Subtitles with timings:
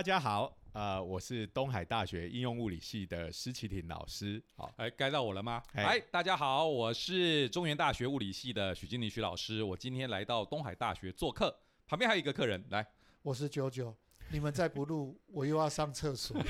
[0.00, 4.42] 来，大家好，呃，我是东海大学应用物理系的施启廷老师。
[4.56, 5.62] 好，哎，该到我了吗？
[5.74, 9.62] 哎哎，大家好，我是中原大学物理系的许金玲许老师。
[9.62, 11.54] 我今天来到东海大学做客，
[11.86, 12.86] 旁边还有一个客人，来，
[13.20, 13.94] 我是九九，
[14.32, 16.40] 你们再不录，我又要上厕所。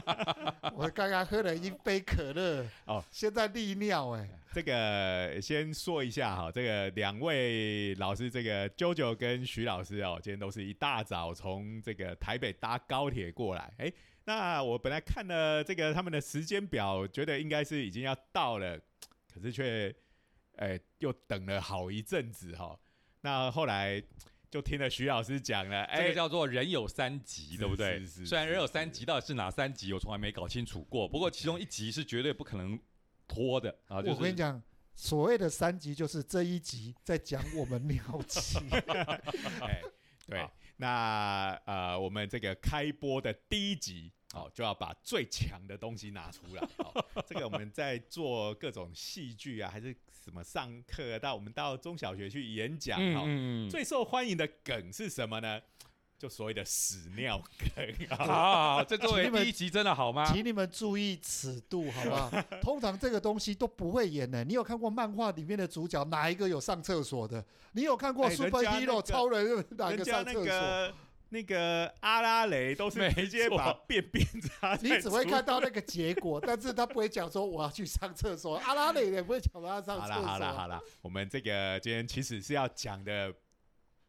[0.74, 13.70] 我刚刚喝了一杯可乐，哦，现在利尿哎、这个先说一下哈，这个两位老师，这个 JoJo 跟徐老师哦，今天都是一大早从这个台北搭高铁过来。
[13.76, 13.92] 哎，
[14.24, 18.80] 那我本来看了这个他们的时间表，觉得应该是已经要到了，
[19.34, 19.94] 可是却
[20.56, 22.78] 哎又等了好一阵子哈。
[23.20, 24.02] 那后来
[24.50, 27.98] 就听了徐老师讲了，哎这个，叫做人有三急，是对不对？
[28.00, 31.06] 是是虽然人有三急，到底是哪三急，我从来没搞清楚过。
[31.08, 32.78] 不过其中一集是绝对不可能
[33.26, 34.00] 拖的啊！
[34.00, 34.62] 就是、我跟你讲，
[34.94, 38.58] 所谓的三急就是这一集在讲我们尿急。
[39.60, 39.82] 哎，
[40.26, 44.12] 对好，那呃，我们这个开播的第一集。
[44.34, 46.62] 哦，就要把最强的东西拿出来。
[46.76, 49.96] 哦，这个我们在做各种戏剧啊，还是
[50.28, 53.00] 什么上课到我们到中小学去演讲，
[53.70, 55.58] 最受欢迎的梗是什么呢？
[56.18, 57.42] 就所谓的屎尿
[57.74, 58.84] 梗啊。
[58.84, 60.30] 这作为第一集真的好吗？
[60.30, 62.30] 请你们注意尺度，好不好？
[62.60, 64.44] 通常这个东西都不会演的。
[64.44, 67.42] 你有看过漫画里面的主角哪一个有上厕所的？
[67.72, 70.94] 你有看过 Super 那 Hero 个超人哪个上厕所？
[71.30, 78.56] 个那个阿拉蕾都是没直接把错便便擦你只会看到那个结果， 但是他不会讲说我要去上厕所。
[78.56, 80.14] 阿拉蕾也不会讲他要上厕所。
[80.14, 83.32] 好了好了好了，我们这个今天其实是要讲的，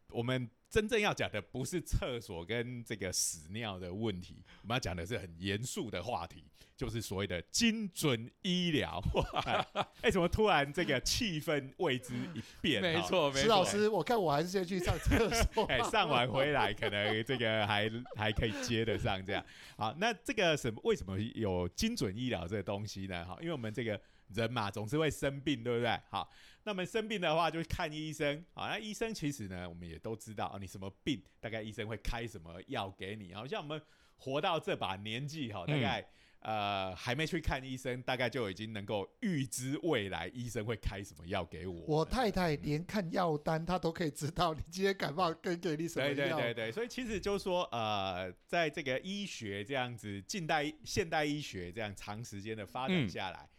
[0.10, 6.44] 我们真正要讲的不是厕所跟这个屎尿的问题，我们要讲的是很严肃的话题，
[6.78, 9.04] 就是所谓的精准医疗。
[9.14, 9.66] 哇
[10.02, 12.82] 哎，怎么突然这个气氛为之一变？
[12.82, 13.42] 没错，没错。
[13.42, 15.66] 石老师，我看我还是先去上厕所。
[15.72, 19.44] 哎，上完回来可能这个还 还可以接得上这样。
[19.76, 20.80] 好，那这个什么？
[20.84, 23.26] 为什么有精准医疗这个东西呢？
[23.26, 24.00] 哈，因为我们这个
[24.34, 26.00] 人嘛，总是会生病，对不对？
[26.10, 26.30] 好，
[26.64, 28.44] 那么生病的话就去看医生。
[28.54, 33.34] 好，那医生其实呢，我们也都知道啊，你什么病，大概医生会开什么药给你。
[33.34, 33.82] 好像我们
[34.18, 36.06] 活到这把年纪，哈，大概、
[36.42, 41.82] 呃还没去看医生，大概就已经能够预知未来医生会开什么药给我。
[41.86, 46.38] 我太太连看药单她都可以知道你今天感冒跟给你什么对药。
[46.38, 53.50] 对对对，所以其实就是说，呃，在这个医学这样子，近代现代医学这样长时间的发展嗯下来，好、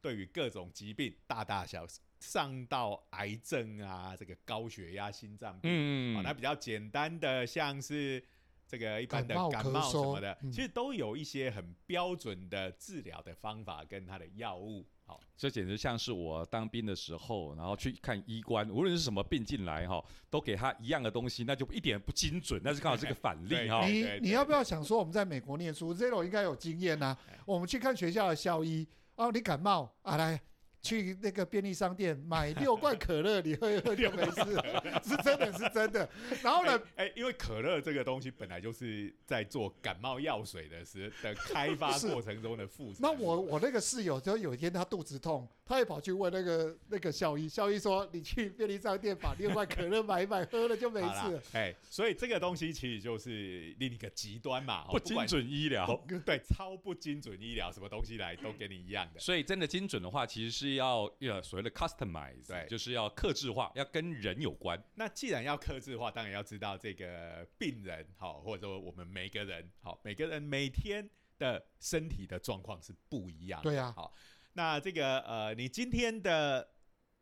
[0.00, 1.86] 对于各种疾病大大小
[2.20, 8.22] 上到癌症啊，这个高血压、心脏病，嗯好、那比较简单的像是。
[8.70, 14.86] 这个一般的感冒什么的，嗯其实都有一些很标准的治疗的方法跟它的药物。
[15.04, 20.00] 好，这简直像是我当兵的时候，然后去看医官，无论是什么病进来哈，
[20.30, 23.84] 都给他一样的东西，那就一点不精准，那是刚好是个反例哈。
[23.88, 28.86] 你你要不要想说我们在美国念书，Zero 应该有经验呐、我们去看学校的校医，
[29.20, 30.40] 哦，你感冒啊，来
[30.82, 36.08] 去那个便利商店 买六罐可乐，你喝一喝就没事了， 是真的是真的。
[36.42, 43.20] 然后呢，哎、哎因为可乐这个东西本来就是在做感冒药水的时的开发过程中的副产那。
[43.20, 51.42] 我我那个室友就有一天他肚子痛，他也跑去问那个那个校医，校医说你去便利商店把六罐可乐买一买，喝了就没事了。
[51.52, 55.86] 哎、所以这个东西其实就是另一个极端嘛，哦不精，准医疗。
[56.24, 59.20] 对，超不精准医疗，什么东西来都给你一样的。
[59.20, 64.82] 所以真的精准的话，其实是要呃所谓的 customize，对就是要克制化，要跟人有关。
[64.94, 71.08] 那既然要克制化，当然要知道这个病人好，或者说我们每个人好，每个人每天
[71.38, 73.70] 的身体的状况是不一样的。
[73.70, 74.14] 对啊好，
[74.52, 76.74] 那这个呃，你今天的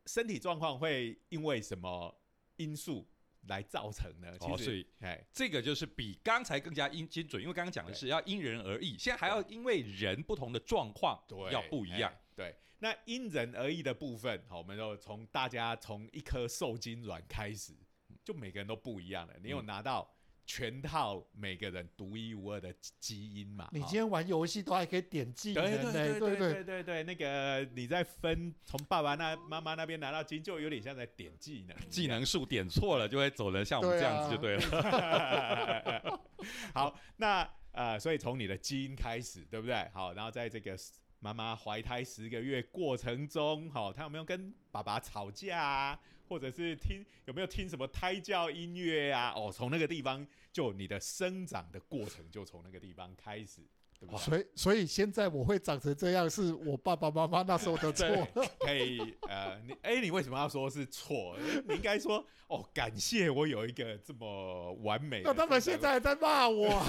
[0.05, 2.19] 身体状况会因为什么
[2.57, 3.07] 因素
[3.47, 4.37] 来造成呢？
[4.37, 12.21] 其实，哦所以哎，这个就是比刚才更加精精准，因为刚刚讲的是要因人而异，现在还要因为人不同的状况对，要不一样哎。
[12.35, 17.73] 对，那因人而异的部分，好，我们就从大家从一颗受精卵开始，
[18.23, 19.33] 就每个人都不一样了。
[19.43, 20.09] 你有嗯拿到
[20.45, 23.65] 全套每个人独一无二的基基因嘛？
[23.65, 36.19] 好你今天玩游戏都还可以点技能呢，对对对不对对对对，那个你在分从爸爸那妈妈那边拿到基因，就有点像在点技能，技能数点错了，就会走人像我们这样子就对了。
[36.73, 39.87] 好，那呃，所以从你的基因开始，对不对？
[39.93, 40.75] 好，然后在这个
[41.19, 45.99] 妈妈怀胎十个月过程中，好、她有没有跟爸爸吵架啊？
[46.27, 49.33] 或者是听有没有听什么胎教音乐啊？
[49.35, 53.61] 哦，从那个地方就你的生长的过程就从那个地方开始。
[53.99, 54.19] 对不对？
[54.19, 58.07] 所以所以现在我会长成这样，是我爸爸妈妈那时候的错。
[58.59, 61.35] 可以呃，你哎、你为什么要说是错？
[61.67, 65.31] 你应该说哦，感谢我有一个这么完美的。
[65.31, 66.69] 那他们现在还在骂我，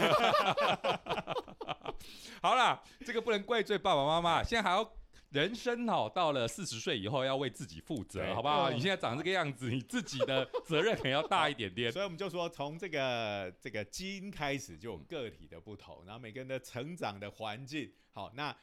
[2.40, 4.90] 好啦，这个不能怪罪爸爸妈妈，现在还要。
[5.30, 8.70] 人生哦，到了四十岁以后要为自己负责，好不好？
[8.70, 11.90] 嗯你现在长这个样子，你自己的 责任可能要大一点点。
[11.92, 18.54] 所以我们就说，从这个这个基因开始就有个体的不同，然后每个人的成长的环境，好，那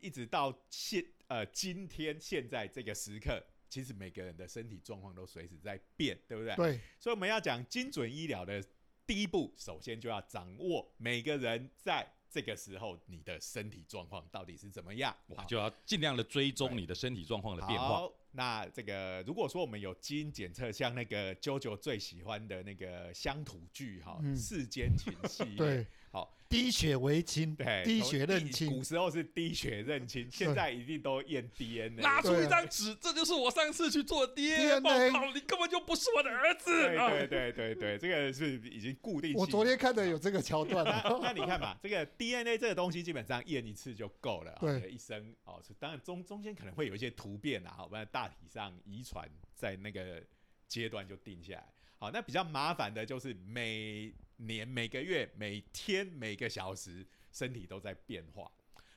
[0.00, 6.56] 一直到现呃今天现在这个时刻，其实每个人的身体状况都随时在变，对不对？
[6.56, 8.60] 对，所以我们要讲精准医疗的
[9.06, 12.04] 第一步，首先就要掌握每个人在
[12.36, 15.16] 这个时候你的身体状况到底是怎么样。
[15.28, 17.88] 哇，好就要尽量的追踪你的身体状况的变化。
[17.88, 32.02] 好，那这个如果说我们有基因检测，像那个啾啾最喜欢的那个乡土剧哈，嗯世间情》 系列，对，好，滴血为亲，对，滴血认亲，古时候是滴血认亲，现在一定都验 DNA。
[32.02, 36.70] 拿出一张纸，这就是我上次去做 DNA DNA 报告，你根本就不是我的儿子。
[36.96, 39.34] 啊对对对对对，这个是已经固定。
[39.34, 50.22] 我昨天看的有这个桥段那啊， 那你看嘛，这个 DNA 这个东西基本上验一次就够了、啊，对一生哦，是当然中中间可能会有一些突变啊，好，不然大体上遗传在那个
[50.68, 51.66] 阶段就定下来。
[51.98, 58.50] 好，那比较麻烦的就是每年、每个月、每天、每个小时，身体都在变化。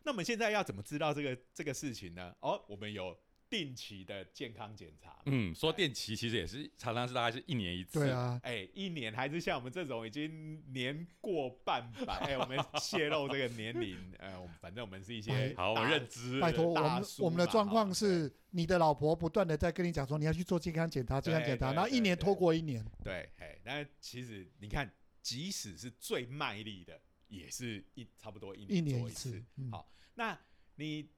[0.04, 2.36] 那我们现在要怎么知道这个这个事情呢？
[2.42, 3.18] 哦，我们有
[3.50, 5.22] 定期的健康检查。
[5.26, 8.00] 嗯，说定期其实也是常常是大概是一年一次。
[8.00, 16.40] 对，啊，哎、一年还是像我们这种已经年过半百，哎、我们泄露这个年龄，呃， 我们反正我们是一些哎好，我认知。
[16.40, 24.92] 拜托，我们我们的状况是，你的老婆不断的在跟你讲说你要去做健康检查，健康检查，然后一年拖过一年，对，哎，那其实你看，
[25.22, 30.38] 即使是最卖力的，也是一差不多一一年做一一次嗯好，那
[30.76, 31.10] 你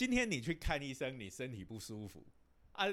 [0.00, 2.26] 今天你去看医生，你身体不舒服
[2.72, 2.86] 啊，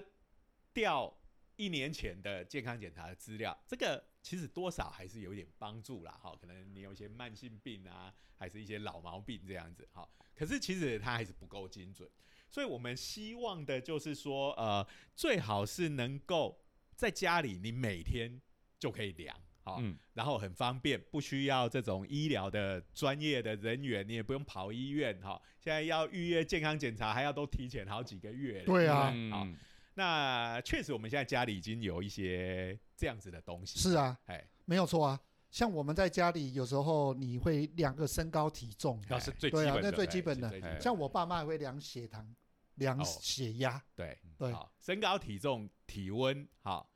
[0.73, 1.17] 调
[1.55, 6.11] 一年前的健康检查的资料，这个其实多少还是有点帮助啦。
[6.21, 9.87] 哈，可能你有一些慢性病啊，还是一些老毛病这样子。
[9.93, 12.11] 好，可是其实它还是不够精准，
[12.49, 16.61] 所以我们希望的就是说，呃，最好是能够
[16.93, 18.41] 在家里你每天
[18.77, 19.33] 就可以量。
[19.67, 25.41] 好，嗯，然后很方便，不需要这种医疗的专业的人员，你也不用跑医院哈。
[25.59, 28.65] 现在要预约健康检查，还要都提前好几个月了。
[28.65, 29.57] 对啊不好，嗯，
[29.95, 33.77] 那确实我们现在家里已经有一些这样子的东西。
[33.77, 35.19] 是啊，哎，没有错啊。
[35.49, 39.91] 像我们在家里有时候你会量个身高体重，那是最基对啊那本的。
[39.91, 42.35] 最基本的像我爸妈也会量血糖、
[42.75, 46.89] 量哦血压，对对好，身高、体重、体温，好，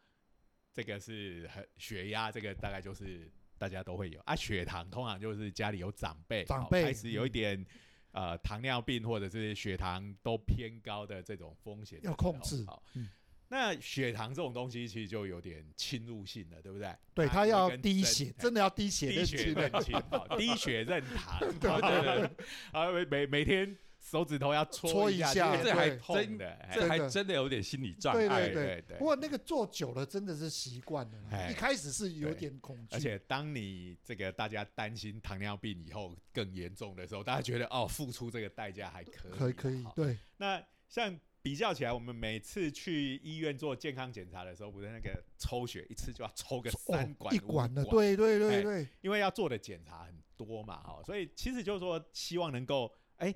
[0.73, 4.35] 这个是很血压，这个大概就是大家都会有啊。
[4.35, 7.65] 血糖通常就是家里有长辈，长辈好开始有一点。
[8.13, 13.07] 呃，糖尿病或者是血糖都偏高的这种风险要控制好，嗯
[13.47, 16.93] 那血糖这种东西其实就有点侵入性了，对不对？
[17.13, 26.71] 对它他要有一根针滴血，哎真的要低血低血认亲的认亲，好，滴血认糖，对 对对， 啊，每每每天手指头要搓搓一下，下这这还真的，哎。
[26.73, 27.33] 这还真的。
[27.33, 28.47] 有点心理障对碍。
[28.47, 28.97] 对对对。
[28.97, 53.33] 不过那个做久了真的是习惯了一开始是有对点恐惧，而且当你这个大家担心糖尿病以后更严重的时候，大家觉得哦，付出这个代价还可以，可以可以，对，那像比较起来，我们每次去医院做健康检查的时候，不是那个抽血一次就要抽个三哦管、一管的，五对对对，因为要做的检查很多嘛，哈，所以其实就是说，希望能够，哎、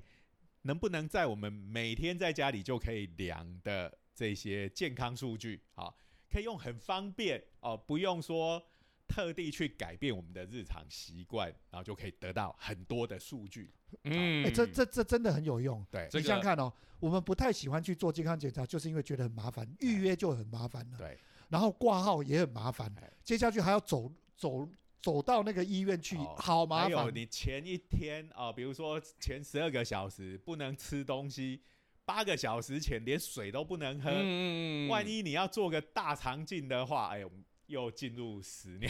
[0.66, 5.96] 能不能在我们每天在家里就可以量的这些健康数据，好，
[6.30, 8.60] 可以用很方便哦，不用说
[9.08, 13.72] 特地去改变我们的日常习惯，然后就可以得到很多的数据。
[14.06, 14.44] 嗯。
[14.44, 15.86] 哎，这这这真的很有用。
[15.92, 16.08] 对。
[16.10, 21.16] 这个你想想看哦，我们不太喜欢去做健康检查，就是因为觉得很麻烦，预约就很麻烦了，对，
[21.50, 24.68] 然后挂号也很麻烦哎，接下去还要走走
[25.06, 27.12] 走到那个医院去，哦好麻还有。
[27.12, 31.62] 你前一天啊、比如说前十二个小时不能吃东西，
[32.06, 34.10] 八个小时前连水都不能喝。
[34.12, 37.32] 嗯万一你要做个大肠镜的话，哎呦，
[37.68, 38.90] 又进入屎尿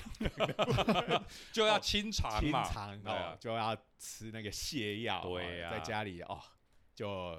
[1.51, 6.39] 就要清肠清嘛，肠对就要吃那个泻药，对呀哦在家里哦，
[6.95, 7.37] 就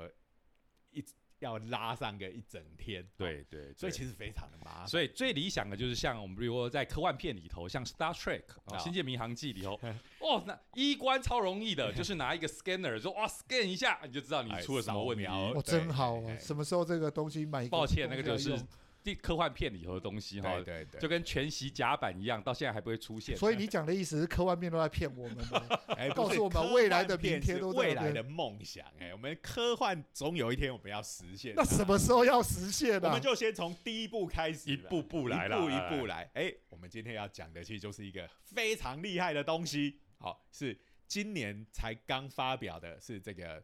[0.91, 1.03] 一
[1.41, 4.89] 要拉上个一整天，对，对所以其实非常的麻烦。
[4.89, 8.43] 所以最理想的就是像我们比如说在科幻片里头，像 Star Trek
[8.79, 9.79] 星舰迷航记》里头，
[10.21, 15.25] 哦，那衣冠超容易的，就是拿一个 scanner 说哇 scan 一下，你就知道你哎出了什么问题。
[15.27, 16.39] 哎哦，对真好哎啊！
[16.39, 17.71] 什么时候这个东西买一个？
[17.71, 18.67] 抱歉，那个就是地
[19.15, 23.37] 科幻片里头的东西哈对，对对，就跟全息甲板一样，到现在还不会出现。
[23.37, 25.63] 所以你讲的意思是科幻片都在骗我们吗，
[25.97, 28.87] 哎告诉我们未来的幻片天未来的梦想。
[28.99, 31.55] 哎，我们科幻总有一天我们要实现。
[31.57, 33.21] 那什么时候要实现呢我们？
[33.21, 36.31] 就先从第一步开始，一步步来啦一步来一步来。
[36.35, 43.63] 哎，我们今天要讲的其实就是一个非常厉害的东西，好，是今年才刚发表的，是这个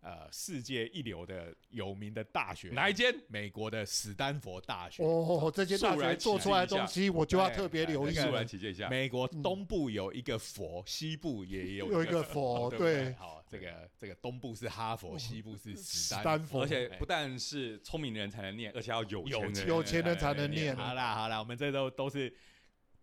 [0.00, 3.14] 呃世界一流的有名的大学，哪一间？
[3.28, 5.02] 美国的史丹佛大学。
[5.02, 8.14] 哦，这些大学做出来的东西，我就要特别留意。
[8.14, 8.44] 那个肃然了。
[8.44, 8.88] 起见一下。
[8.88, 12.94] 美国嗯东部有一个佛，西部也有有一个 佛对不对？
[13.04, 13.12] 对。
[13.14, 16.62] 好，这个这个东部是哈佛，西部是史丹佛。
[16.64, 20.74] 而且不但是聪明人才能念，而且要有有钱有钱人才能念。
[20.76, 22.32] 好啦好啦，我们这都都是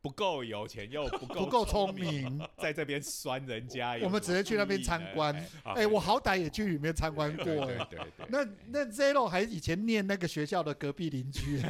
[0.07, 5.35] 不够有钱又不够 不够聪聪明，在这边酸人家我们只是去那边参观
[5.65, 7.87] 哎我好歹也去里面参观过对哎。
[7.89, 11.61] 对对，那那 Zero 还以前念那个学校的隔壁邻居，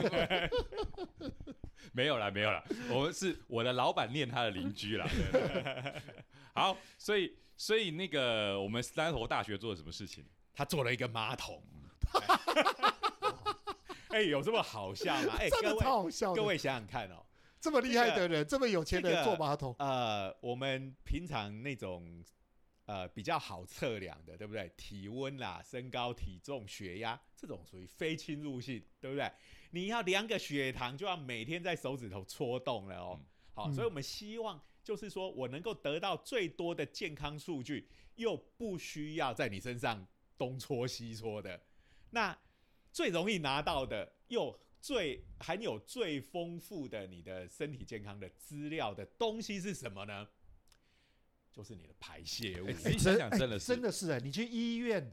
[1.93, 5.07] 没有啦，没有啦，我们是我的老板念他的邻居啦。
[5.31, 5.93] 对对对
[6.53, 10.23] 好，所以所以那个我们斯坦福大学做了什么事情？
[10.53, 11.59] 他做了一个马桶。
[14.09, 15.33] 哎，有这么好笑吗？
[15.39, 16.35] 哎，各位好笑的。
[16.35, 17.25] 各位想想看哦，
[17.59, 22.23] 这么厉害的人，这么有钱的人坐马桶，呃，我们平常那种
[22.85, 24.71] 呃比较好测量的，对不对？
[24.77, 29.31] 体温啦、身高、体重、血压这种属于非侵入性，对不对？
[29.71, 33.19] 你要量个血糖，就要每天在手指头戳动了哦。
[33.53, 41.59] 好，嗯所以我们希望就是说我能够得到最多的健康数据，又不需要在你身上东戳西戳的。
[42.11, 42.37] 那
[42.93, 50.27] 最容易拿到的，又最含有最丰富的你的身体健康的资料的东西是什么呢？
[51.51, 52.67] 就是你的排泄物。
[52.67, 55.11] 哎仔细想想哎真的是真的是哎，你去医院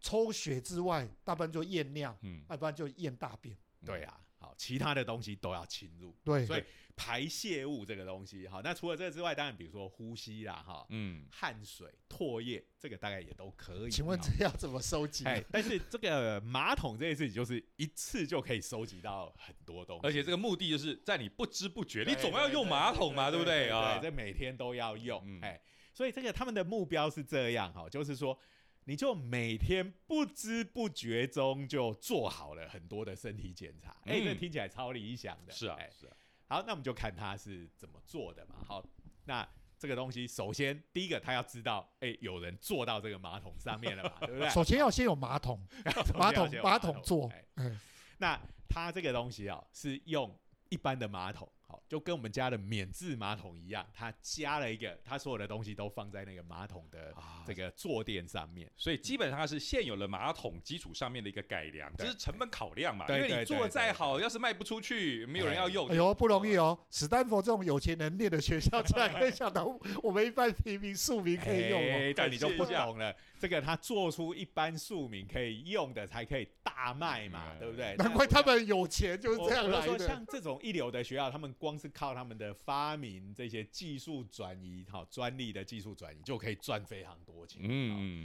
[0.00, 3.56] 抽血之外，大部分就验尿，嗯，要不然就验大便。
[3.84, 6.14] 对啊，好，其他的东西都要侵入。
[6.24, 13.90] 对，所以排泄物这个东西，好，那除了这个之外，当然比如说呼吸啦，哈，嗯，汗水、唾液，这个大概也都可以。
[13.90, 15.24] 请问这要怎么收集？
[15.24, 23.98] 哎，但是这个马桶这件事情，就是一次就可以收集到很多东西，而且这个目的就是在你不知不觉，你总要用马桶嘛，对不对啊？
[24.02, 25.60] 这每天都要用，嗯哎，
[25.94, 28.38] 所以这个他们的目标是这样哈，就是说，
[28.84, 36.16] 你就每天不知不觉中就做好了很多的身体检查，哎，嗯这听起来超理想的，是啊哎，是啊，
[36.48, 38.56] 好，那我们就看他是怎么做的嘛。
[38.66, 38.84] 好，
[39.24, 39.48] 那
[39.78, 44.48] 这个东西首先第一个他要知道，哎，有人坐到这个马桶上面了嘛， 对不对？
[44.50, 45.60] 首先要先有马桶，
[46.18, 46.48] 马桶。
[46.62, 47.76] 马桶座哎，哎，
[48.18, 50.36] 那他这个东西啊、是用
[50.70, 58.70] 一般的马桶，好，就跟我们家的免治马桶一样，它加了一个，它所有的东西都放在那个马桶的啊这个坐垫上面。
[58.76, 63.06] 所以基本上是现有的马桶基础上面的一个改良，这对是成本考量嘛。
[63.06, 66.78] 对对因为你做的再好，要是卖不出去，没有人要用，哎呦不容易哦。
[66.90, 69.64] 史丹佛这种有钱人念的学校，竟然可以想到
[70.02, 71.94] 我们一般平民庶民可以用哦。
[71.94, 73.16] 哎这你就不懂了。
[73.42, 77.96] 这个他做出一般庶民可以用的，才可以大卖嘛，嗯对不对？
[77.96, 79.98] 难怪他们有钱就是这样我就说。
[79.98, 87.60] 像这种一流的学校，他们光是靠他们的发明这些技术转移，好专利的技术转移，就可以赚非常多钱。
[87.64, 87.66] 嗯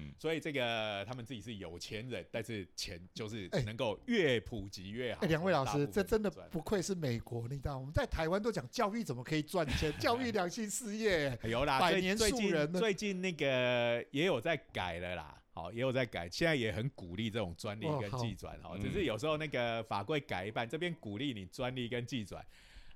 [0.07, 5.21] 嗯，所以这个他们自己是有钱人，但是钱就是哎能够越普及越好。
[5.23, 11.35] 哎，两位老师，这真的不愧是美国，你知道，我们在台湾都讲教育怎么可以赚钱，教育良心事业。
[11.41, 15.35] 哎有啦，百年树人呢最近那个也有在改了啦。
[15.53, 22.45] 好，也有在改，现在也很鼓励这种专利跟技转哦，嗯只是有时候那个法规改一半，这边鼓励你专利跟技转，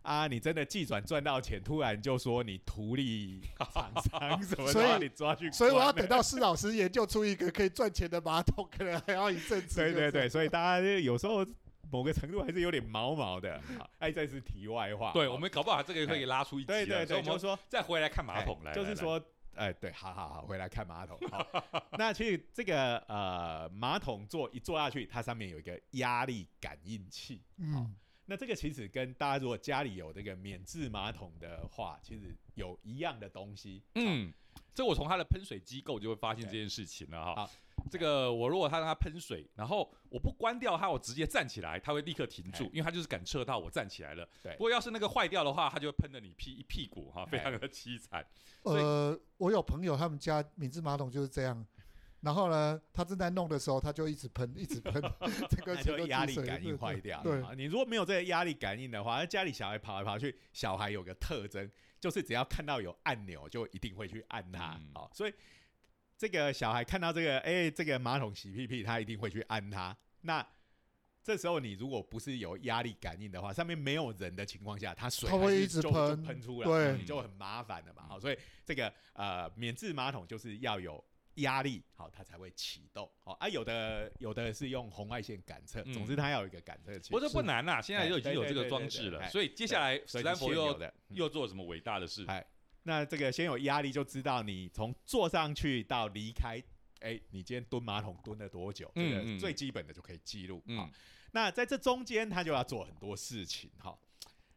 [0.04, 3.42] 啊，你真的技转赚到钱，突然就说你图利
[3.74, 9.78] 厂商 什么，所以把你抓去所以我要等到施老师研究出一个可以赚钱的马桶，可能还要一阵子。
[9.78, 11.44] 对对对，，所以大家有时候
[11.90, 13.60] 某个程度还是有点毛毛的。
[13.80, 15.12] 好哎，这是题外话。
[15.14, 19.20] 对，我们搞不好这个可以拉出一集啊，对对对，我们就说再回来看马桶来，就是说，
[19.56, 21.20] 哎，对，好好好，回来看马桶。
[21.30, 21.46] 好，
[21.98, 27.44] 那其实这个呃马桶坐一坐下去，它上面有一个压力感应器。
[27.58, 33.84] 嗯，那这个其实跟大家如果家里有这个免治马桶的话，其实有一样的东西。
[33.96, 34.34] 嗯，
[34.74, 37.52] 这我从他的喷水机构就会发现这件事情了哈好。
[37.90, 44.28] 这个我如果他让它喷水，然后我不关掉它，我直接站起来，它会立刻停住哎，因为它就是感测到我站起来了。
[44.44, 48.24] 对不过要是那个坏掉的话，它就会喷的你屁一屁股哈，非常的凄惨。
[48.64, 51.66] 呃，我有朋友他们家免治马桶就是这样。
[52.22, 55.02] 然后呢，他正在弄的时候，他就一直喷， 一直喷，
[55.50, 57.20] 这个压力感应坏掉。
[57.24, 61.68] 对，啊，你如果没有这个压力感应的话，那家里小孩跑来跑去，小孩有个特征，
[62.02, 64.74] 就是只要看到有按钮，就一定会去按它。
[64.74, 65.34] 嗯好、所以
[66.18, 69.96] 这个小孩看到这个，哎、这个马桶洗屁屁，他一定会去按它。
[70.22, 70.46] 那
[71.24, 78.08] 这时候你如果不是有压力感应的话，上面没有人的情况下，它水就一直喷喷出来，对你就很麻烦了嘛。
[78.08, 81.04] 好，所以这个呃免治马桶就是要有
[81.36, 83.10] 压力，好，它才会启动。
[83.20, 87.10] 好啊，有的有的是用红外线感测，嗯总之它要有一个感测器。
[87.10, 92.26] 不过这不难呐，现在就已经有这个装置了，所以接下来史所以丹佛又又做什么伟大的事？
[92.28, 92.46] 哎，
[92.84, 96.62] 那这个先有压力就知道你从坐上去到离开，
[97.00, 98.92] 哎，你今天蹲马桶蹲了多久？
[98.96, 100.62] 这个最基本的就可以记录。
[100.66, 100.90] 嗯好，
[101.32, 103.98] 那在这中间他就要做很多事情哈。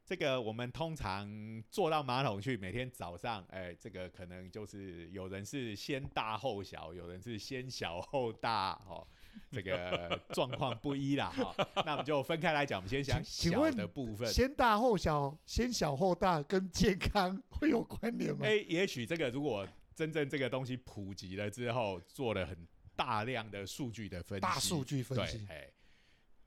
[0.05, 1.27] 这个我们通常
[1.71, 9.07] 坐到马桶去，每天早上，哎，这个可能就是有人是先大后小，有人是先小后大，哦，
[9.51, 11.55] 这个状况不一啦哈。
[11.87, 14.31] 那我们就分开来讲，我们先讲 小的部分。
[14.31, 18.41] 先大后小，先小后大，跟健康会有关联吗？
[18.43, 22.55] 哎、也许这个如果真正这个东西普及了之后，做了很
[22.95, 25.67] 大量的数据的分析，大数据分析，哎、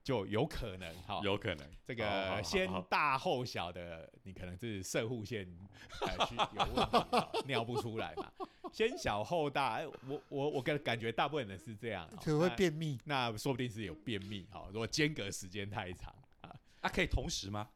[0.07, 5.45] 就有可能哈，有可能这个先大后小的，你可能是射护腺
[5.99, 8.31] 呃需有问题，尿不出来嘛。
[8.71, 12.97] 先小后大，哎、我我我感感觉大部分人是这样，哈可会便秘。
[13.03, 14.69] 那说不定是有便秘哈。
[14.71, 17.67] 如果间隔时间太长啊，啊，可以同时吗？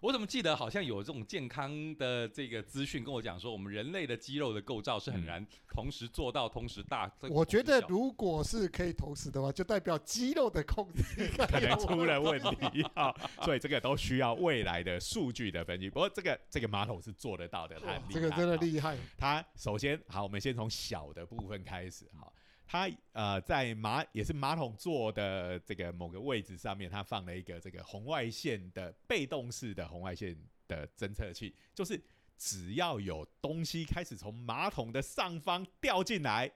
[0.00, 7.10] 我怎么记得好像有这种健康的这个资讯跟我讲说，我们人类的肌肉的构造是很难同时做到同时大。
[7.28, 15.90] 我觉得如果是可以同时的话，就代表肌肉的控制 可能出了问题哈，所以这个都需要未来的数据的分析。
[15.90, 18.96] 不过这个这个马桶是做得到的，它这个真的哈厉害。
[19.18, 22.32] 它首先好，我们先从小的部分开始哈。
[22.70, 30.36] 它呃在马也是马桶座的这个某个位置上面，他放了一个这个红外线的被动式的红外线
[30.68, 32.00] 的侦测器，就是
[32.38, 36.48] 只要有东西开始从马桶的上方掉进来，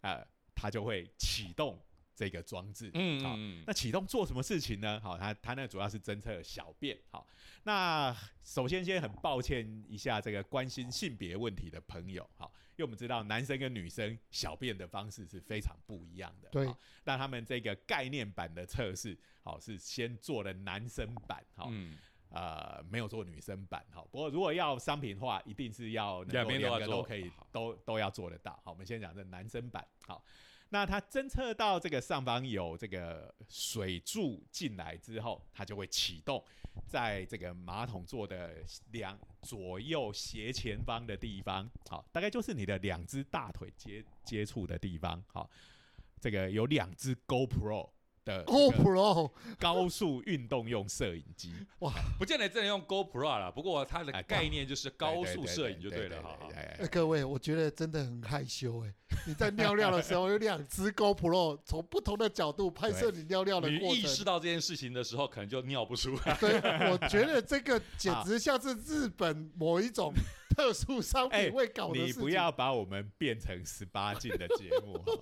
[0.00, 1.78] 呃，它就会启动
[2.16, 2.90] 这个装置。
[2.94, 4.98] 嗯嗯，那启动做什么事情呢？
[5.02, 6.98] 好，它它那主要是侦测小便。
[7.10, 7.26] 好，
[7.64, 16.48] 那首先先很抱歉一下这个关心性别问题的朋友，好，因为我们知道男生跟女生小便的方式是非常不一样的。
[16.50, 21.96] 对好，那他们这个概念版的测试，好是先做了男生版，好，嗯，
[22.30, 28.60] 呃，没有做女生版，好，不过如果要商品化，一定是要两边两个都可以都都要做得到。
[28.64, 30.24] 好，我们先讲这男生版，好。
[30.70, 36.42] 那它侦测到这个上方有这个水柱进来之后，它就会启动，
[36.86, 38.56] 在这个马桶座的
[38.90, 45.48] 两左右斜前方的地方，好，大概就是你的两只大腿接接触的地方，好，
[46.20, 47.90] 这个有两只 GoPro
[48.24, 56.38] 的这个 GoPro 高速运动用摄影机，哇不见得真的用 GoPro 啦，不过它的哎概念就是高速摄影就对对了，
[56.90, 58.94] 各位，我觉得真的很害羞哎。
[59.26, 63.98] 你在尿尿的时候，有两只 GoPro 从不同的角度拍摄你尿尿的你过程。
[63.98, 66.36] 意识到这件事情的时候，可能就尿不出来。
[66.40, 66.54] 对，
[66.90, 70.12] 我觉得这个简直像是日本某一种
[70.50, 72.00] 特殊商 哎品会搞的。
[72.00, 75.12] 你不要把我们变成十八禁的节目哈。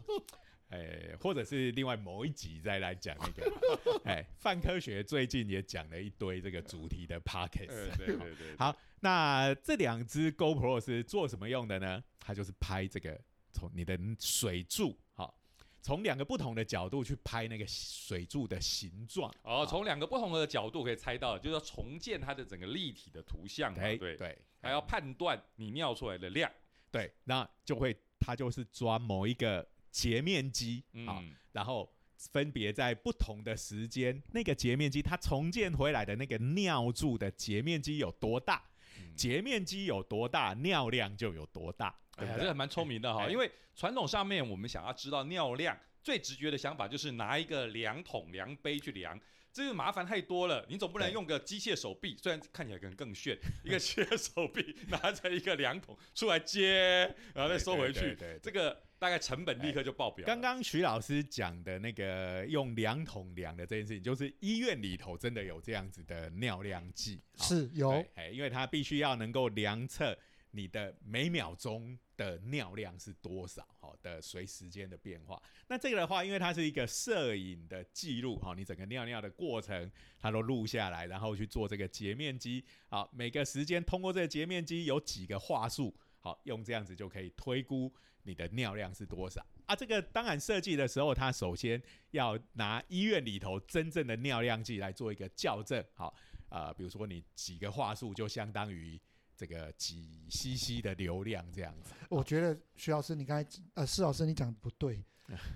[0.72, 3.52] 哎，或者是另外某一集再来讲那个，
[4.08, 12.02] 哎，范科学最近也讲了一堆这个主题的 p o c k e 呃 t 对 对对，好，那这两只 GoPro 是做什么用的呢？
[12.18, 13.20] 它就是拍这个
[13.52, 15.38] 从你的水柱，好，
[15.82, 19.30] 从两个不同的角度去拍那个水柱的形状。
[19.42, 26.50] 哦，从两个不同的角度可以猜到，就是要重建它的整个立体的图像嘛，哎，对，对，还要判断你尿出来的量，
[26.90, 38.62] 对，那就会它就是抓某一个截面积，啊，嗯，然后分别在不同的时间，那个截面积它重建回来的那个尿柱的截面积有多大，
[38.98, 42.40] 嗯截面积有多大，尿量就有多大，哎呀，对不对？
[42.40, 49.20] 这个蛮聪明的哈，哎因为传统上面我们想要知道尿量，最直觉的想法就是拿一个量筒、量杯去量。
[49.52, 60.24] 这个麻烦太多了，你总不能用个机械手臂，虽然看起来可能更炫，一个 机械手臂拿着一个量筒出来接，然后再收回去，对对对对这个大概成本立刻就爆表。
[60.24, 70.16] 刚刚徐老师讲的那个用量桶量的这件事情，就是医院里头真的有这样子的尿量计，是有对哎，因为它必须要能够量测
[70.52, 75.42] 你的每秒钟的尿量是多少，好的随时间的变化。
[75.66, 89.44] 那这个的话，因为它是一个摄影的记录，好，你整个尿尿的过程它都录下来，然后去做这个截面积，好，每个时间通过这个截面积有几个话术，好，用这样子就可以推估你的尿量是多少。
[89.66, 91.80] 啊，这个当然设计的时候，他首先
[92.10, 96.14] 要拿医院里头真正的尿量计来做一个校正，好，
[96.48, 99.00] 啊、比如说你几个话术就相当于
[99.36, 101.92] 这个几 CC 的流量这样子。
[102.08, 105.02] 我觉得徐老师，你刚才呃，施老师你讲的不对。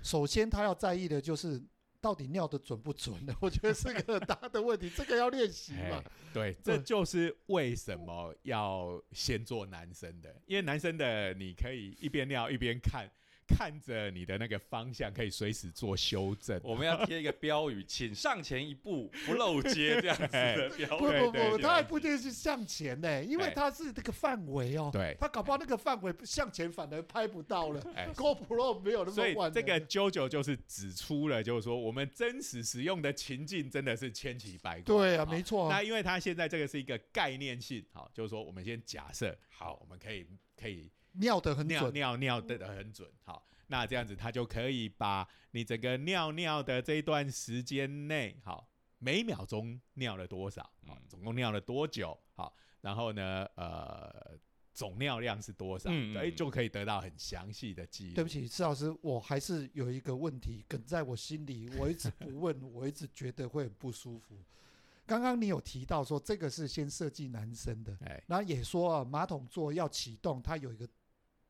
[0.01, 1.61] 首先，他要在意的就是
[1.99, 3.35] 到底尿的准不准呢？
[3.41, 6.03] 我觉得是个很大的问题，这个要练习嘛 哎。
[6.33, 13.09] 对，这就是为什么要先做男生的，因为男生的你可以一边尿一边看，
[13.47, 16.59] 看着你的那个方向，可以随时做修正。
[16.63, 20.99] 我们要贴一个标语，请上前一步，不漏接这样子的 标语。
[20.99, 24.89] 不不不，他还不一定是向前呢，因为哎他是这个范围哦。
[24.91, 27.81] 对他搞不好那个范围向前反而拍不到了。
[27.95, 29.53] 哎 GoPro 没有那所以么万能。
[29.53, 34.83] 这个 JoJo 就是指出了，就是说我们真实使用的情境真的是千奇百怪。
[34.83, 35.75] 对啊，好没错啊。
[35.75, 40.25] 那因为它现在这个是一个概念性，好，就是说我们先假设，好，我们可以
[40.59, 54.37] 可以尿的很尿准，尿尿的很准，好，那这样子他就可以把你整个尿尿的这一段时间内，好，每秒钟尿了多少，好嗯，总共尿了多久，好，然后呢，呃，
[54.73, 58.15] 总尿量是多少，嗯嗯对，嗯就可以得到很详细的记录。
[58.15, 64.37] 对不起，施老师，我还是有一个问题梗在我心里，我一直不问，我一直觉得会很不舒服。
[65.07, 70.85] 刚刚你有提到说这个是先设计男生的，哎，然后也说啊，马桶座要启动，它有一个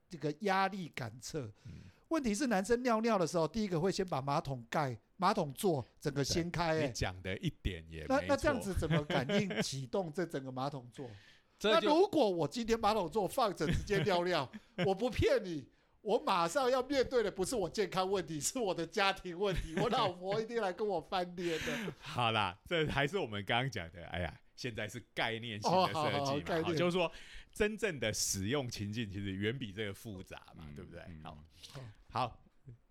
[0.10, 1.52] 这个压力感测。
[1.66, 1.74] 嗯
[2.10, 11.10] 问题是男生尿尿的时候，第一个会先把马桶盖、马桶座整个掀开、你哎，讲的一点也没那那这样子怎么感应启动这整个马桶座？
[11.64, 14.50] 那如果我今天马桶座放着直接尿尿，
[14.88, 15.68] 我不骗你，
[16.02, 19.76] 我马上要面对的不是我健康问题，是我的家庭问题。
[19.84, 21.94] 我老婆一定来跟我翻脸的。
[22.00, 24.06] 好啦，这还是我们刚刚讲的。
[24.06, 27.12] 哎呀，现在是概念性的设计嘛，好概念就是说
[27.58, 31.02] 真正的使用情境其实远比这个复杂嘛，嗯对不对？
[31.08, 31.44] 嗯好，
[32.12, 32.40] 好好，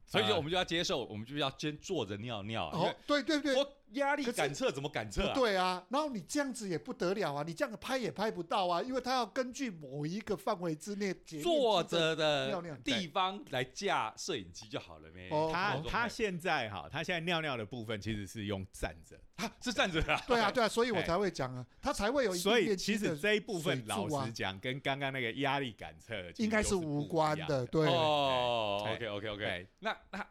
[0.05, 5.35] 所以就呃我们就要接受，我们就要先坐着尿尿，哦，对对对，我压力感测怎么感测不啊？
[5.35, 5.85] 对啊。
[5.91, 15.29] 然后你这样子也不得了啊，你这样拍也拍不到啊，因为他要根据某一个范围之内坐着的地方来架摄影机就好了呗。
[15.31, 27.87] 哦他哦他现在哈，他现在尿尿的部分其实是用站着，他是站着的啊，对啊对啊， 所以我哎才会讲啊，他才会有所以其实这一部分老实讲，跟刚刚那个压力感测应该是不无关的，对。
[27.87, 30.27] 哦哎，OK OK OK，对那那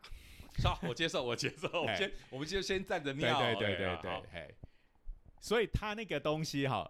[0.64, 4.56] 好，我接受，我接受，我先我们就先站着对尿，对对对对，对嘿，
[5.40, 6.90] 所以它那个东西哈，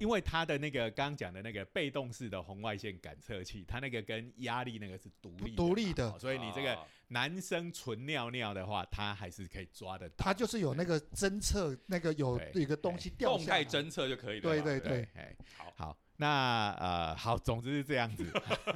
[0.00, 6.18] 因为它的那个刚刚讲的那个被动式的红外线感测器，它那个跟压力那个是独立独立的。
[6.18, 10.24] 所以你这个哦男生纯尿尿的话，它还是可以抓得到。
[10.24, 13.62] 它就是有那个侦测，那个有有一个东西掉动下来。
[13.62, 14.62] 态侦测就可以了对。
[14.62, 18.24] 对对，哎，好，好，那呃，好，总之是这样子，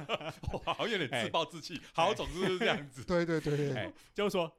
[0.65, 1.81] 哇，好像有点哎自暴自弃。
[1.93, 3.01] 好，总之是这样子。
[3.07, 4.51] 对对对对哎，就是说，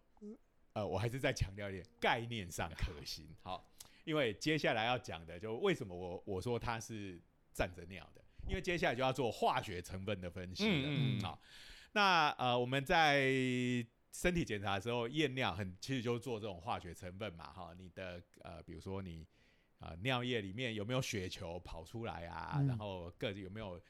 [0.72, 3.27] 呃，我还是再强调一点，概念上可行。
[3.42, 3.70] 好，
[4.05, 7.20] 因为接下来要讲的，就为什么我我说它是
[7.53, 10.70] 站着尿的，因为接下来就要做化学成分的分析了。
[10.72, 11.38] 嗯嗯嗯好，
[11.92, 13.27] 那呃，我们在
[14.11, 19.27] 身体检查的时候验尿很，其实就是做这种化学成分嘛，哈，你的呃，比如说你
[19.79, 23.81] 啊、呃尿液里面有没有血球跑出来啊，嗯然后各有没有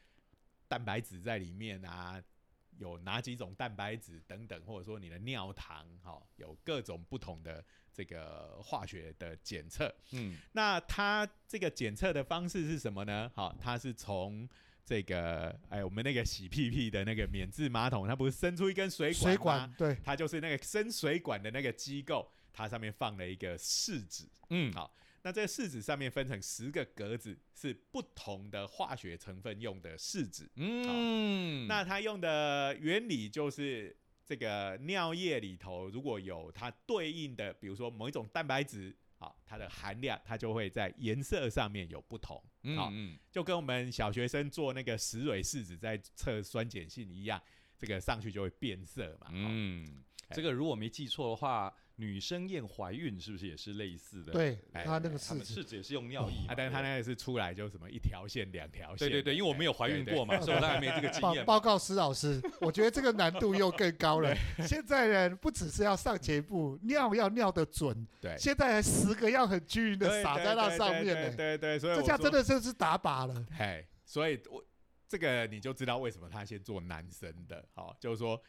[0.67, 2.23] 蛋白质在里面啊，
[2.79, 9.93] 有哪几种蛋白质等等，或者说你的尿糖，哈、有各种不同的这个化学的检测。
[10.13, 13.31] 嗯，那它这个检测的方式是什么呢？
[13.35, 14.49] 好，它是从
[14.85, 19.29] 这个哎，我们那个洗屁屁的那个免治马桶，它不是伸出一根水管吗？
[19.29, 24.29] 水管对，它就是那个伸水管的那个机构，它上面放了一个试纸。
[24.51, 30.49] 嗯，好那这个试纸上面分成十个格子，是不同的化学成分用的试纸。
[30.57, 42.37] 嗯，那它用的原理就是这个尿液里头如果有它对应的，比如说某一种蛋白质，好，它的含量它就会在颜色上面有不同。
[42.77, 47.43] 好，嗯嗯就跟我们小学生做那个石蕊试纸在测酸碱性一样，
[47.77, 49.29] 这个上去就会变色嘛。
[49.33, 59.11] 嗯，嗯，这个如果没记错的话，女生验怀孕是不是也是类似的？，对，她那个试纸，试纸也是用尿液嘛啊，但是它对那个是出来就什么一条线、两条线的。
[59.11, 61.45] 对对对，因为我没有怀孕过嘛，对所以我当然没这个经验嘛。
[61.45, 64.33] 报报告施老师，我觉得这个难度又更高了。
[64.65, 73.45] 现在人不只是要上前一步，尿要尿得准，对，现在还十个要很均匀的撒在那上面呢，对对，所以这下真的就是打靶了。
[73.51, 74.65] 嘿，所以我
[75.09, 78.41] 这个你就知道为什么他先做男生的，好，就是说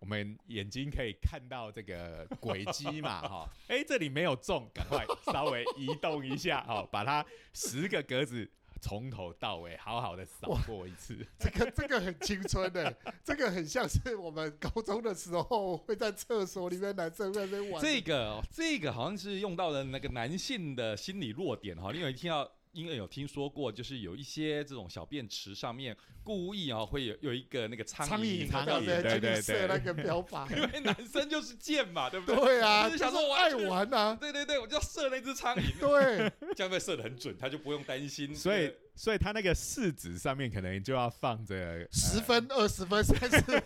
[0.00, 8.48] 我们眼睛可以看到这个轨迹嘛， 哈，哎，这里没有中，赶快稍微移动一下，好，把它十个格子
[8.80, 11.26] 从头到尾好好的扫过一次。
[11.38, 17.82] 这个这个很青春的， 这个很像是我们高中的时候会在厕所里面男生在那边玩。
[17.82, 30.48] 这个这个好像是用到了那个男性的心理弱点哈，因为听到因为有听说过，就是有一些这种小便池上面故意啊会有有一个那个苍苍蝇，苍蝇对对对去射那个标靶。
[30.56, 32.36] 因为男生就是贱嘛，对不对？
[32.36, 34.14] 对啊，就是想说我爱玩啊。
[34.14, 38.32] 对对对，我就要射那只苍蝇，对， 这样会射的很准，他就不用担心。
[38.32, 43.62] 所以所以他那个试纸上面可能就要放着十分、二十分、三十，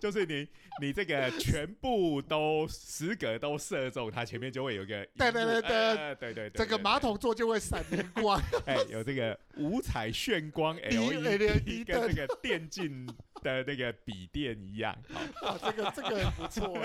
[0.00, 0.46] 就是你
[0.80, 8.40] 你这个全部都十个都射中，它前面就会有一个对对对对哎对对对，整个马桶座就会闪灵光。
[8.66, 13.06] 哎有这个五彩炫光 LED 跟那个电竞
[13.42, 14.96] 的那个笔电一样，
[15.40, 16.78] 好啊，这个这个很不错。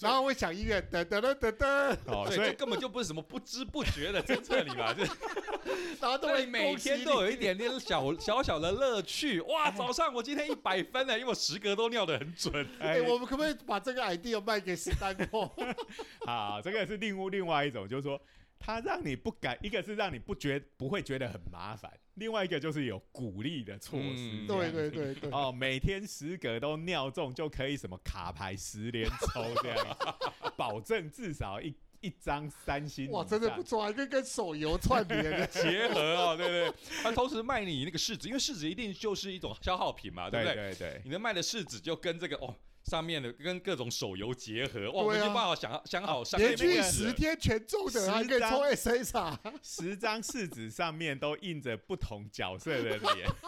[0.00, 5.02] 然后会响音乐，噔噔噔噔噔，哦，所以根本就不是什么不知不觉的侦测你嘛，就
[6.00, 9.40] 然后都会对每天都有一点点小小小的乐趣。
[9.42, 12.51] 哇，早上我今天一百分了，因为我十格都尿的很准。
[12.78, 15.50] 哎、我们可不可以把这个 idea 卖给史丹佛？
[16.26, 18.20] 好，这个是另另外一种，就是说
[18.58, 24.46] 它让你不敢，一个是让你不觉不会觉得很麻烦，另外一个就是有鼓励的措施嗯。
[24.46, 29.96] 对对对对，哦，每天十个都尿中就可以什么卡牌十连抽这样，
[30.56, 33.10] 保证至少一一张三星。
[33.10, 35.46] 哇，真的不错，还可以跟手游串联的。
[35.48, 36.72] 结合哦， 对不对？
[37.02, 40.74] 他同时卖你那个柿子，因为柿子一定就是一种消耗品嘛，对对不对？
[40.74, 46.84] 对对你能卖的柿子就跟这个哦上面的跟各种手游结合，哇，啊我已经办好想想好商业连续。
[47.04, 49.38] 十天全中的，还可以抽 SSR。
[49.62, 53.28] 十张柿子上面都印着不同角色的脸，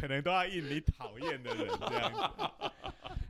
[0.00, 2.20] 可能都要印你讨厌的人这样子。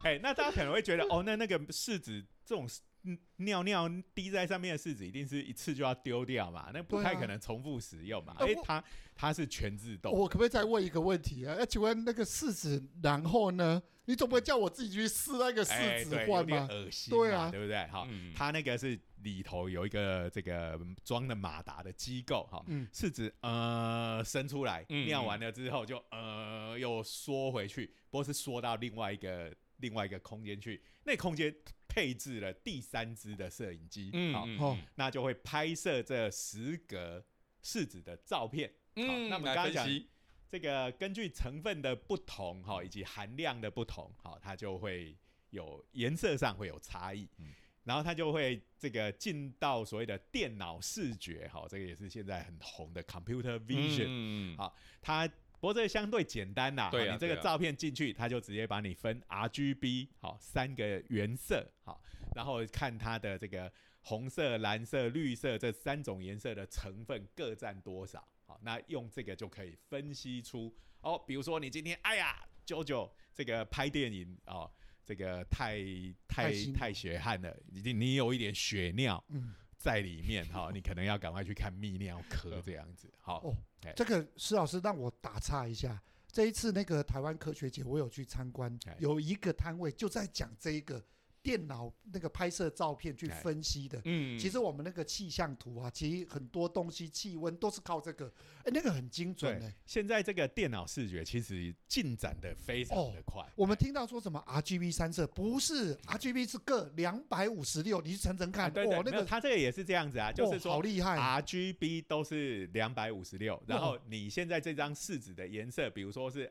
[0.03, 2.69] 哎，那大家可能会觉得，哦，那那个柿子这种
[3.05, 6.71] 嗯尿尿滴在上面的柿子，一定是一次就要丢掉嘛？
[6.73, 8.35] 那不太可能重复使用嘛？
[8.39, 8.85] 哎、它
[9.15, 10.13] 它是全自动。
[10.13, 11.57] 我可不可以再问一个问题啊？
[11.59, 13.83] 那请问那个柿子，然后呢？
[14.07, 16.69] 你总不会叫我自己去试那个柿子哎对，有点换吗？
[16.69, 17.87] 恶心，对啊对不对？
[17.87, 31.55] 好，嗯它那个是里头有一个这个装的马达的机构，哈，嗯，柿子呃伸出来，嗯尿完了之后就呃又缩回去，不过是缩到另外一个另外一个空间去，那空间
[31.87, 37.23] 配置了第三支的摄影机，好，嗯嗯哦那就会拍摄这十格
[37.63, 38.71] 柿子的照片。
[38.71, 40.09] 好嗯，那我们来刚刚讲分析
[40.49, 45.15] 这个根据成分的不同哈，以及含量的不同，好，它就会
[45.51, 47.29] 有颜色上会有差异。
[47.39, 47.53] 嗯
[47.85, 54.07] 然后它就会这个进到所谓的电脑视觉，哈，这个也是现在很红的 computer vision。
[54.07, 55.29] 嗯好它
[55.63, 62.03] 不过这个相对简单啦，对啊对啊你这个照片进去，它就直接把你分 RGB 好三个原色好，
[62.35, 68.27] 然后看它的这个红色、蓝色、绿色这三种颜色的成分各占多少。
[68.45, 74.69] 好，那用这个就可以分析出哦，比如说你今天哎呀，九九这个拍电影哦，
[75.05, 75.79] 这个太
[76.27, 83.13] 太太血汗了，已经你有一点血尿嗯，在里面哈、你可能要赶快去看泌尿科 这样子。
[83.19, 83.57] 好，哦
[83.97, 86.01] 这个施老师让我打岔一下。
[86.31, 91.05] 这一次那个台湾科学节，我有去参观哎，有一个摊位就在讲这一个
[91.43, 94.01] 电脑那个拍摄照片去哎分析的。
[94.05, 98.33] 嗯其实我们那个气象图啊，其实很多东西气温都是靠这个，
[98.65, 99.75] 哎，那个很精准对哎。
[99.85, 103.45] 现在这个电脑视觉其实进展的非常的快。
[103.57, 116.51] 我们听到说什么 RGB 三色，不是 RGB 是各两百五十六，你去乘乘啊看，对对，哇，那个它这个也是这样子啊，就是哇好说厉害，RGB 都是两百五十六，然后你现在这张试纸的颜色，比如说是。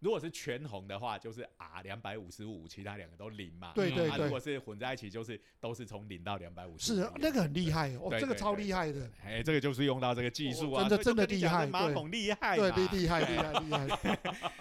[0.00, 3.72] 如果是全红的话，就是 R 两百五十五，其他两个都零嘛。
[3.74, 4.10] 对对对。
[4.10, 6.96] 啊如果是混在一起，就是都是从零到两百五十。
[6.96, 14.18] 是那个很厉害哦，对这个超厉害的，哎，这个就是用到这个技术啊，哦真的真的厉害马桶厉害对厉害厉害厉害，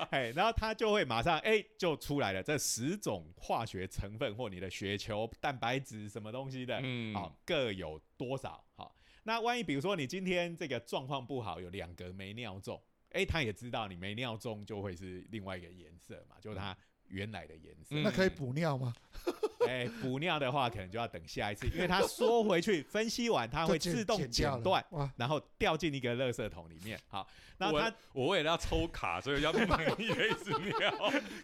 [0.11, 7.13] 哎，然后它就会马上哎就出来了，这十种化学成分或你的血球、蛋白质什么东西的，嗯。
[7.13, 8.63] 好、各有多少？
[8.75, 16.75] 好，那万一比如说你今天这个状况不好，有两格没尿中，哎，他也知道你没尿中就会是另外一个颜色嘛，就是它
[17.07, 17.95] 原来的颜色。
[17.95, 18.93] 嗯那可以补尿吗？
[19.67, 24.83] 哎、补尿的话可能就要等下一次，因为它缩回去分析完，它会自动剪断，
[25.15, 26.99] 然后掉进一个垃圾桶里面。
[27.07, 30.91] 好，然后它我我为了要抽卡，所以要买一杯子尿，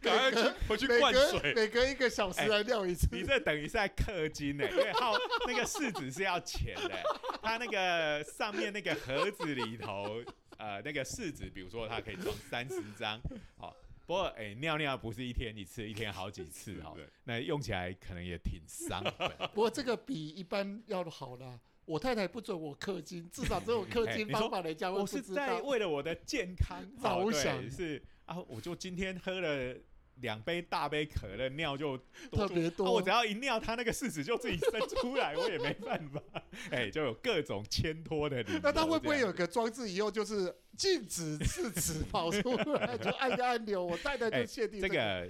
[0.01, 1.53] 赶快去回去灌水。
[1.53, 5.13] 每隔一个小时来尿一次，你这等于是在氪金呢、因为耗
[5.45, 7.03] 那个试纸是要钱的、
[7.43, 10.23] 它那个上面那个盒子里头，
[10.57, 13.19] 呃，那个试纸，比如说它可以装三十张，
[13.57, 13.75] 好。
[14.07, 19.31] 不过，哎、尿尿不是一天一次，一天好几次哈、对那用起来可能也挺伤本。
[19.49, 21.59] 不过这个比一般要好啦。
[21.85, 25.21] 我太太不准我氪金，至少这种氪金 方法人家我是。
[25.21, 29.75] 在为了我的健康着想是啊，我就今天喝了
[30.21, 31.97] 两杯大杯可乐，尿就
[32.31, 36.21] 特别多啊我只要一尿，它那个试纸就自己伸出来，我也没办法。
[36.71, 38.59] 哎，就有各种牵拖的理由。
[38.63, 45.29] 那它会不会有个装置，以后就是禁止试纸跑出来， 就按个按钮，我太太就哎限定这个？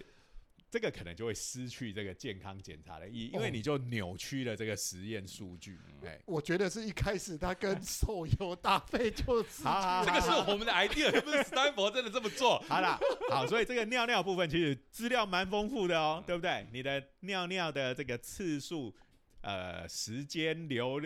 [0.75, 5.79] 这个可能就会失去这个健康检查的意义，因为哦你就扭曲了这个实验数据。
[6.03, 12.59] 哎，我觉得是一开始他跟手游搭配就是 好好好这个是我们的 idea，不是斯坦福真的这么做。
[12.67, 16.67] 好啦，好，所以这个尿尿部分其实资料蛮丰富的哦，对不对？
[16.73, 18.93] 你的尿尿的这个次数、
[19.39, 21.01] 呃时间、流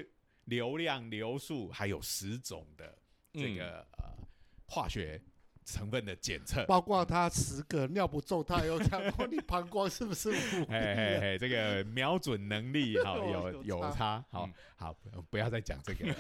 [0.46, 2.98] 流量、流速，还有十种的
[3.34, 4.18] 这个、呃
[4.66, 5.22] 化学
[5.72, 6.66] 成分的检测。
[6.66, 11.22] 包括他十个尿不重，他有讲过你膀胱是不是无力嘿嘿了？
[11.22, 16.16] 嘿，这个瞄准能力好 有有有差好嗯好不不要再讲这个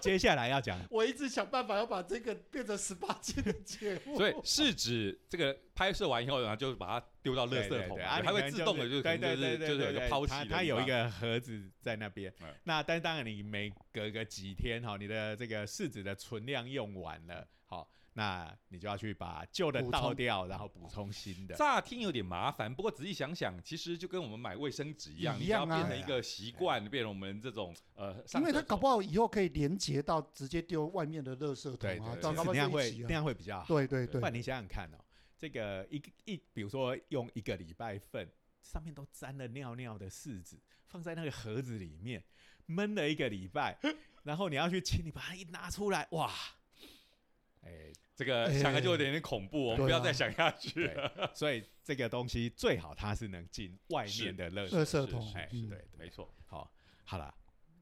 [0.00, 4.16] 接下来要讲我一直想办法要把这个变成十八禁的节目。
[4.16, 12.46] 所以是指这个拍摄完以后，然后就把它丢到垃圾桶它会自动的，就是就是就是抛弃它它有一个盒子在那边嗯。
[12.62, 21.54] 那但当然你每隔个几天哈，你的这个试纸的存量用完了，好，那你就要去把旧的倒掉，然后补充新的。
[21.54, 32.68] 乍听有点麻烦，不过仔细想想，其实就跟我们买卫生纸一样，你要一样啊变成一个习惯，变成我们这种呃，因为它搞不好以后可以连接到直接丢外面的垃圾桶啊那样。
[32.68, 33.66] 会那样会比较好。
[33.66, 34.98] 对对对不，然你想想看哦，
[35.38, 38.28] 这个一个一，比如说用一个礼拜份，
[38.60, 42.22] 上面都沾了尿尿的柿子，放在那个盒子里面
[42.66, 43.78] 闷了一个礼拜，
[44.24, 46.30] 然后你要去清，理把它一拿出来，哇，
[47.62, 56.70] 哎，这个想来就有点点恐怖，我们不要再想下去了。，所以这个东西最好它是能进外面的垃圾垃圾是桶哎，嗯对，对没错，好，
[57.04, 57.34] 好了，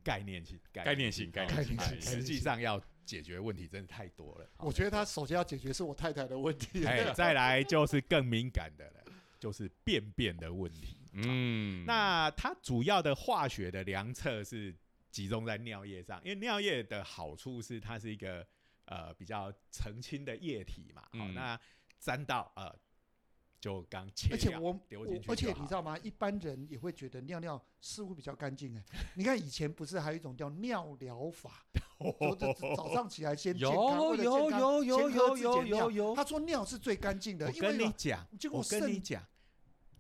[0.03, 4.51] 概念性，概念性概念性哎概念性实际上要解决问题真的太多了。
[4.59, 6.85] 我觉得他首先要解决是我太太的问题。
[6.85, 9.05] 哎， 再来就是更敏感的了，
[9.39, 10.97] 就是便便的问题。
[11.13, 14.75] 嗯，那它主要的化学的量测是
[15.11, 18.47] 集中在尿液上，因为尿液的好处是它是一个
[18.87, 21.59] 呃比较澄清的液体嘛，好、嗯那
[21.99, 22.75] 沾到呃
[23.59, 25.97] 就刚切掉而且我丢进去而且你知道吗？
[25.99, 28.85] 一般人也会觉得尿尿似乎比较干净哎。
[29.17, 31.65] 你看以前不是还有一种叫尿疗法，
[32.39, 39.27] 就早上起来先健康，有为了健康有有有有有有有他说尿是最干净的，跟你讲，我结果肾跟你讲，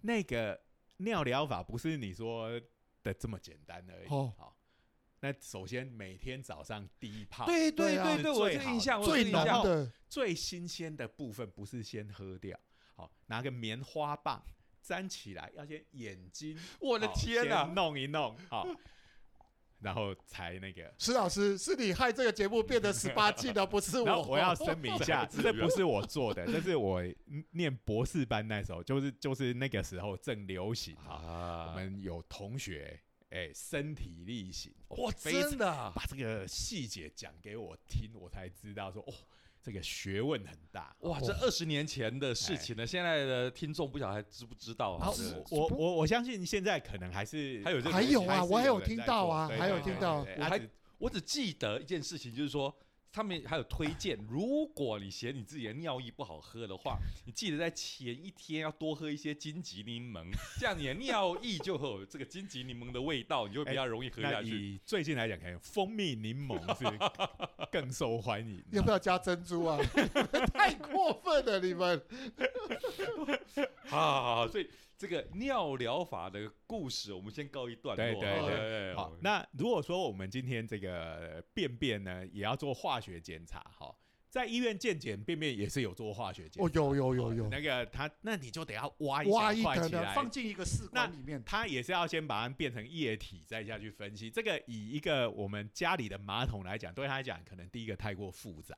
[0.02, 0.60] 那个
[0.98, 2.48] 尿疗法不是你说
[3.02, 4.08] 的这么简单而已。
[4.08, 4.55] 哦好，
[5.26, 12.56] 那首先每天早上第一泡，对对对啊对对，我印象，我最浓的最新鲜的部分不是先喝掉，
[12.94, 14.40] 好，拿个棉花棒
[14.82, 18.68] 粘起来，要先眼睛， 我的天哪先弄一弄，好，
[19.80, 20.94] 然后才那个。
[20.96, 24.22] 施老师是你害这个节目变得十八禁的，不是我。
[24.30, 27.02] 我要声明一下， 这这不是我做的，这是我
[27.50, 33.00] 念博士班那时候，就是就是那个时候正流行啊，啊我们有同学
[33.36, 39.12] 哎身体力行，哇，非真的啊把这个细节讲给我听，我才知道说哦，
[39.62, 40.96] 这个学问很大。
[41.00, 45.12] 哇，这二十年前的事情呢，现在的听众不晓得还知不知道啊
[45.50, 50.60] 我我我相信现在可能还是还有这个还有啊，我还有听到啊，还有听到我还
[50.96, 52.74] 我只记得一件事情，就是说。
[53.16, 60.22] 他们还有推荐，如果你嫌你自己的尿液不好喝的话，你记得在前一天要多喝一些金桔柠檬，
[60.60, 64.74] 这样你的尿液就会有这个金桔柠檬的味道，你就会比较容易喝下去。
[64.74, 66.84] 以最近来讲，可能蜂蜜柠檬 是
[67.72, 68.62] 更受欢迎。
[68.72, 69.78] 要不要加珍珠啊？
[70.52, 71.98] 太过分了，你们！
[73.86, 74.68] 好好好好，所以
[74.98, 78.04] 这个尿疗法的故事，我们先告一段落。
[78.04, 83.94] 对对对对好，那如果说我们今天这个便便呢，也要做化学检查，哈，
[84.30, 86.64] 在医院健检便便也是有做化学检查。
[86.64, 91.42] 哦，有有有有，那个他，那你就得要挖一挖一块起来，放进一个试管里面。
[91.44, 94.30] 它也是要先把它变成液体，再下去分析。
[94.30, 98.74] 这个以一个我们家里的马桶来讲，对他来讲，可能第一个太过复杂，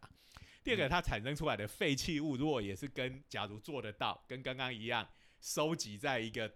[0.64, 5.08] 第二个它产生出来的废弃物，如果也是跟假如做得到，跟刚刚一样，
[5.40, 6.52] 收集在一个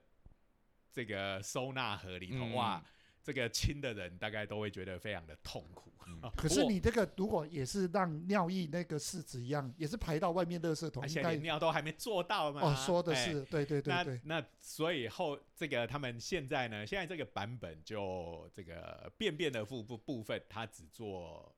[0.92, 2.84] 这个收纳盒里头，嗯哇，
[3.22, 5.90] 这个亲的人大概都会觉得非常的痛苦。
[6.36, 12.60] 可是你这个如果也是让尿液那个试纸一样，也是排到外面垃圾桶，而且连尿都还没做到嘛。
[12.60, 14.20] 哦，说的哎是对对对对。
[14.24, 21.54] 那那所以后这个他们现在呢，现在这个版本就这个便便的部部部分，它只做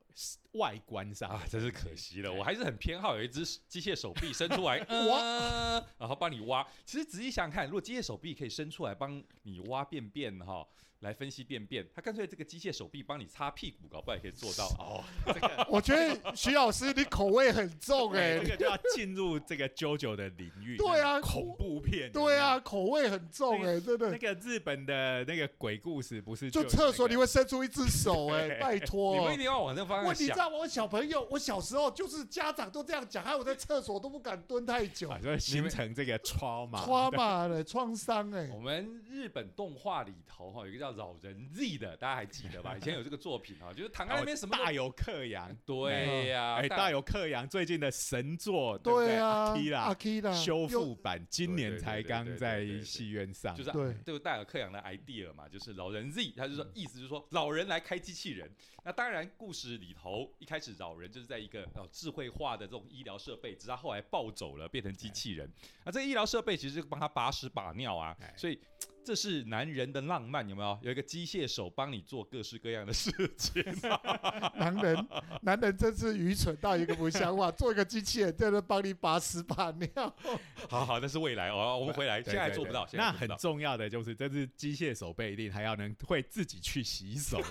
[0.53, 1.29] 外观上。
[1.29, 6.65] 啊，真是可惜了，哎我还是很偏好有一只机械手臂伸出来， 哇啊，然后帮你挖。
[6.85, 10.65] 其实仔细想想看，如果机械手臂可以伸出来帮你挖便便哈，
[11.05, 14.65] 来分析便便，他干脆这个机械手臂帮你擦屁股，搞不好也可以做到。
[14.79, 24.09] 哦，这个我觉得徐老师你口味很重哎、这个就要进入这个 JoJo 的领域，对啊恐怖片，对啊，，口味很重哎、真的。
[24.11, 29.37] 那个日本的那个鬼故事不是就有厕所你那个会伸出一只手哎、 拜托你托们一。
[29.37, 30.07] 定要往那方向想。
[30.07, 30.49] 问题知道？
[30.49, 38.59] 我小朋友，我小时候就是家长都这样讲，害我在厕所都不敢蹲太久啊，，就形成这个 trauma，创嘛的创伤哎我。
[38.59, 42.75] 们日本动画里头哈有一个叫《扰人 Z》的，大家还记得吧？
[42.77, 49.17] 以前有这个作品啊，就是躺在那边什么都大有克洋， 对呀，哎，大大有克洋最近的神作，不对？
[49.17, 53.95] 啊，阿基阿拉 k 啦，修复版今年才刚在戏院上，就是对。
[54.05, 58.49] 这个戴尔克洋的 idea 嘛，就是老人 Z，他就说意思就是说老人来开机器人。
[58.83, 65.51] 那当然，故事里头一开始老人就是在一个哦智慧化的这种医疗设备，直到他后来暴走了，变成机器人。
[65.83, 68.59] 那这个医疗设备其实是帮他把屎把尿啊哎，所以
[69.05, 70.79] 这是男人的浪漫，有没有？
[70.81, 73.63] 有一个机械手帮你做各式各样的事情。
[74.57, 75.07] 男人，
[75.43, 80.15] 男人真是愚蠢到一个不像话，做一个机器人在那帮你把屎把尿。
[80.67, 87.39] 好好，那是未来哦，我们回来，现在做不到，现在那很重要的就是，这是机械手背一定还要能会自己去洗手，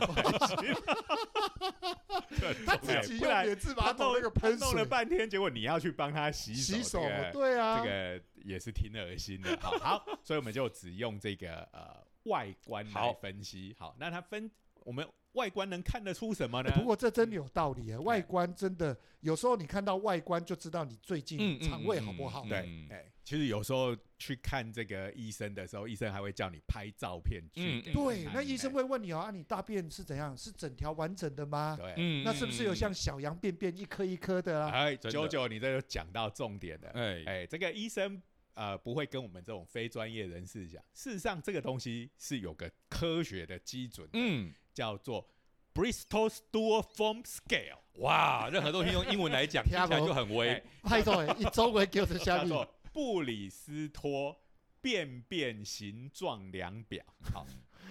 [2.64, 9.56] 他自己不然用免治他马桶弄那个喷他弄了半天，结果你要去帮他洗手，洗手这个，对啊，这个也是挺恶心的。
[9.60, 13.74] 好，好，所以我们就只用这个呃外观来分析。
[13.78, 14.50] 好，那它分
[14.84, 16.70] 我们外观能看得出什么呢？
[16.70, 22.44] 欸不过这真的有道理啊，外观真的有时候你看到外观就知道你最近肠胃好不好。
[22.48, 30.36] 对嗯，哎，其实有时候去看这个医生的时候，医生还会叫你拍照片去嗯对，那医生哎会问你哦，啊，你大便是怎样？
[30.36, 31.76] 是整条完整的吗？
[31.78, 34.70] 对，嗯那是不是有像小羊便便一颗一颗的啊？
[34.70, 36.90] 哎，九九，你这就讲到重点了。
[36.94, 38.20] 哎哎，这个医生
[38.54, 45.26] 呃不会跟我们这种非专业人士讲，事实上这个东西是有个科学的基准，嗯，叫做
[45.72, 50.62] Bristol Stool Form Scale，哇，任何东西用英文来讲， 听起来就很威哎。
[50.82, 54.36] 拍照诶，一周围给我下面做布里斯托
[54.80, 57.02] 便便形状量表。
[57.32, 57.46] 好，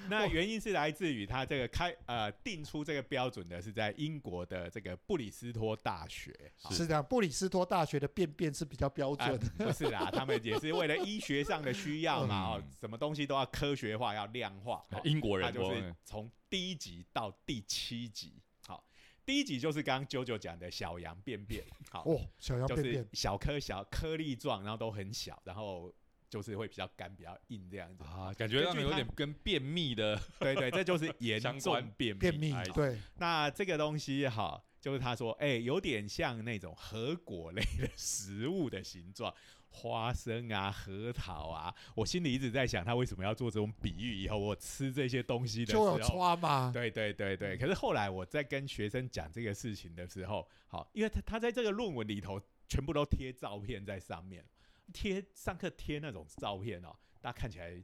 [0.09, 6.33] 那原因是来自于他这个开呃定出这个标准的是在英国的这个布里斯托大学。
[6.69, 9.39] 是的，布里斯托大学的便便是比较标啊准。
[9.57, 14.83] 不是啦，他们也是为了医学上的需要嘛，哦嗯，什么东西都要科学化，要量化。
[14.91, 18.83] 哦英国人他就是哦从第一集到第七集，好，
[19.25, 25.93] 第一集就是刚刚九九讲的小羊便便，好，哦，小羊就是小颗小颗粒状，然后都很小，然后
[26.33, 28.03] 就是会比较干、比较硬这样子。
[28.03, 32.19] 啊，感觉让人有点跟便秘的对对， 这就是严重便秘。
[32.19, 39.31] 便秘哎，对，那这个东西哈，就是他说，哎、有点像那种核果类的食物的形状，
[39.69, 41.71] 花生啊、核桃啊。
[41.95, 44.17] 我心里一直在想，他为什么要做这种比喻？
[44.19, 46.71] 以后我吃这些东西的时就有候，抓嘛。
[46.73, 47.55] 对对对对。
[47.57, 54.43] 可是后来我在跟学生讲这个事情的时候，好，因为他他在这个论文里头全部都贴照片在上面，
[54.91, 57.83] 贴上课贴那种照片哦，大家看起来。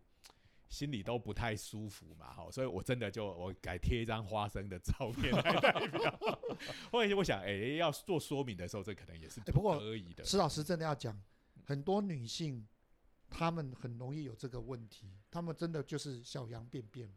[0.69, 6.19] 心里都不太舒服嘛，好，所以我真的就我改贴一张花生的照片来代表。
[6.93, 10.23] 后来我想，哎、要做说明的时候，这可能也是哎不过可以的。
[10.23, 11.19] 石老师真的要讲，
[11.65, 12.67] 很多女性
[13.31, 17.11] 她们很容易有这个问题，她们真的就是小羊便便，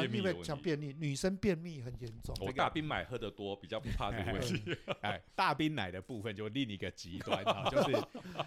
[0.00, 0.48] 便秘因为的问题。
[0.48, 2.34] 讲便秘，女生便秘很严重。
[2.40, 4.76] 我大冰奶喝的多，比较不怕这个问题。
[5.02, 7.96] 哎，大冰奶的部分就另一个极端 啊，就是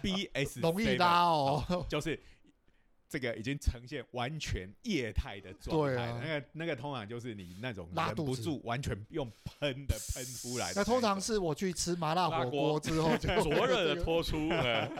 [0.02, 2.20] BS 容易拉哦，就是
[3.08, 14.90] 这个已经呈现完全液态的状态那个那个通常就是你那种拉不住完全用喷的喷出来的那通常是我去吃麻辣火辣锅锅之后就灼热的拖出，哎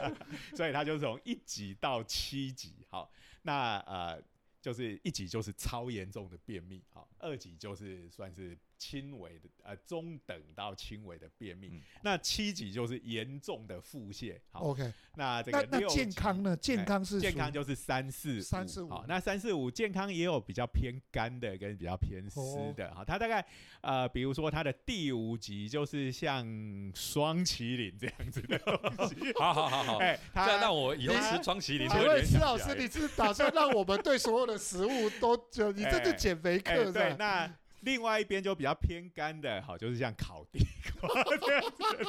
[0.54, 2.74] 所以它就是从一级到七级。
[2.88, 3.10] 好，
[3.42, 4.22] 那呃，
[4.66, 11.68] 就是一集就是超严重的便秘，好，二级就是算是轻微的，呃，中等到轻微的便秘。
[11.72, 14.38] 嗯那七级就是严重的腹泻。
[14.52, 14.92] 好，OK。
[15.16, 16.56] 那这个那健康呢？
[16.56, 22.94] 健康是健康就是三四三四五好，那三四五健康也有比较偏干的跟比较偏湿哦的。
[22.94, 23.44] 好，它大概
[23.80, 26.46] 呃，比如说它的第五级就是像
[26.94, 29.32] 双麒麟这样子的东西。
[29.40, 32.74] 好好好好，哎，这样它让我以后吃双麒麟就请问施老师。
[32.76, 37.15] 你是打算让我们对所有的食物都就你这是哎减肥课对？
[37.18, 37.50] 那
[37.80, 40.66] 另外一边就比较偏干的，好，就是像烤地
[41.00, 42.04] 瓜这样子的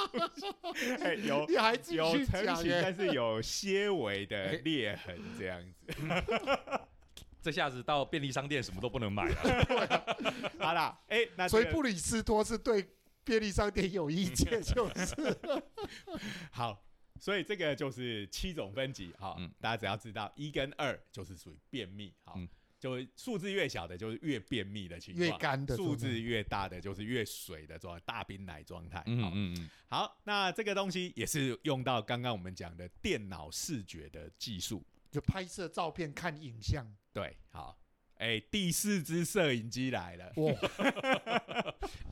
[0.61, 2.81] 东西， 哎，有你还继有续成型，耶？
[2.81, 5.93] 但是有些微的哎裂痕这样子。
[7.39, 9.35] 这下子到便利商店什么都不能买了。
[10.59, 12.85] 好啦，哎，那这所以布里斯托是对
[13.23, 15.15] 便利商店有意见，就是
[16.51, 16.83] 好，
[17.21, 22.49] 所以这个就是七种分级，好，嗯大家只要知道一跟二就是属于便秘，好，嗯
[22.79, 28.97] 就数字越小的就是越便秘的情越况，干的数字越大的就是越水的状态，大冰奶状态。
[28.99, 34.83] 好嗯嗯嗯，好，那这个东西也是用到刚刚我们讲的电脑视觉的技术。
[35.09, 37.79] 就拍摄照片看影像，对，好，
[38.15, 40.33] 哎，第四支摄影机来了。
[40.35, 40.53] 哇，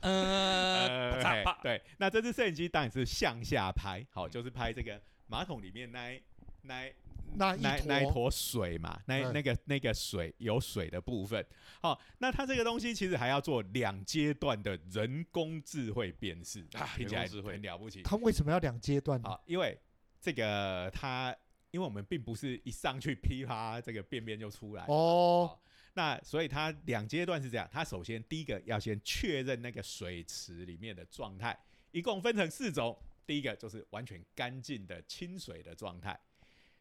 [0.00, 6.20] 呃，对，那这支摄影机当然是向下拍，好，就是拍这个马桶里面那一
[6.66, 6.92] 那一
[7.34, 11.44] 那一那那一坨坨水嘛，那对那个那个水有水的部分，
[11.82, 17.52] 好，那它这个东西其实还要做两阶段的人工智慧辨识，啊听起来智慧。
[17.52, 18.02] 很了不起。
[18.02, 19.20] 它为什么要两阶段？
[19.20, 19.28] 呢？
[19.28, 19.78] 好，因为
[20.20, 21.34] 这个它，
[21.70, 25.58] 因为我们并不是一上去噼啪这个便便就出来，哦，
[25.94, 31.58] 那所以它两阶段是这样，它首先第一个要先确认那个水池里面的状态，
[31.90, 32.96] 一共分成四种，
[33.26, 36.18] 第一个就是完全干净的清水的状态，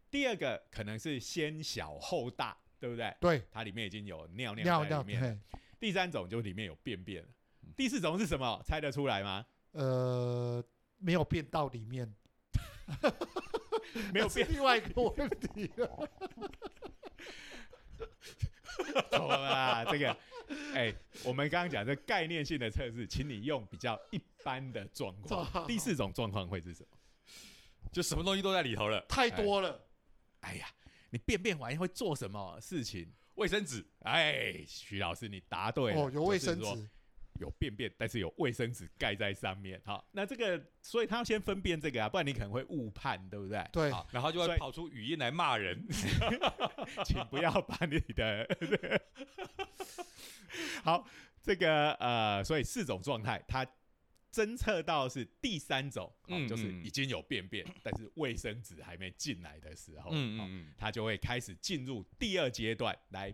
[0.09, 3.15] 第二个可能是先小后大，对不对？
[3.19, 5.41] 对，它里面已经有尿尿尿在，里面
[5.79, 7.29] 第三种就里面有便便了。
[7.75, 8.61] 第四种是什么？
[8.65, 9.45] 猜得出来吗？
[9.71, 10.63] 呃，
[10.97, 12.15] 没有变到里面，
[14.13, 16.09] 没有 是变，另外一个问题 了。
[19.09, 19.85] 错了啊！
[19.85, 20.17] 这个，
[20.73, 20.93] 哎、
[21.23, 25.47] 我们刚刚讲这概念性的测试，请你用比较一般的状况。
[25.67, 26.97] 第四种状况会是什么？
[27.91, 29.84] 就什么东西都在里头了，太多了，
[30.45, 30.67] 哎呀，
[31.09, 33.11] 你便便完会做什么事情？
[33.35, 35.99] 卫生纸，哎，徐老师，你答对了。
[35.99, 36.89] 哦，有卫生纸，
[37.39, 39.81] 有便便，但是有卫生纸盖在上面。
[39.83, 43.67] 好，那这个，所以他要先分辨这个啊，不然你可能会误判，对不对？
[43.73, 45.85] 对好，然后就会跑出语音来骂人。
[47.03, 48.47] 请不要把你的
[50.83, 51.05] 好
[51.41, 53.67] 这个呃，所以四种状态，它
[54.35, 63.33] 侦测到是第三种，嗯，嗯就是嗯已经有便便，但是卫生纸还没进来的时候，哦嗯嗯它就会开始进入第二阶段来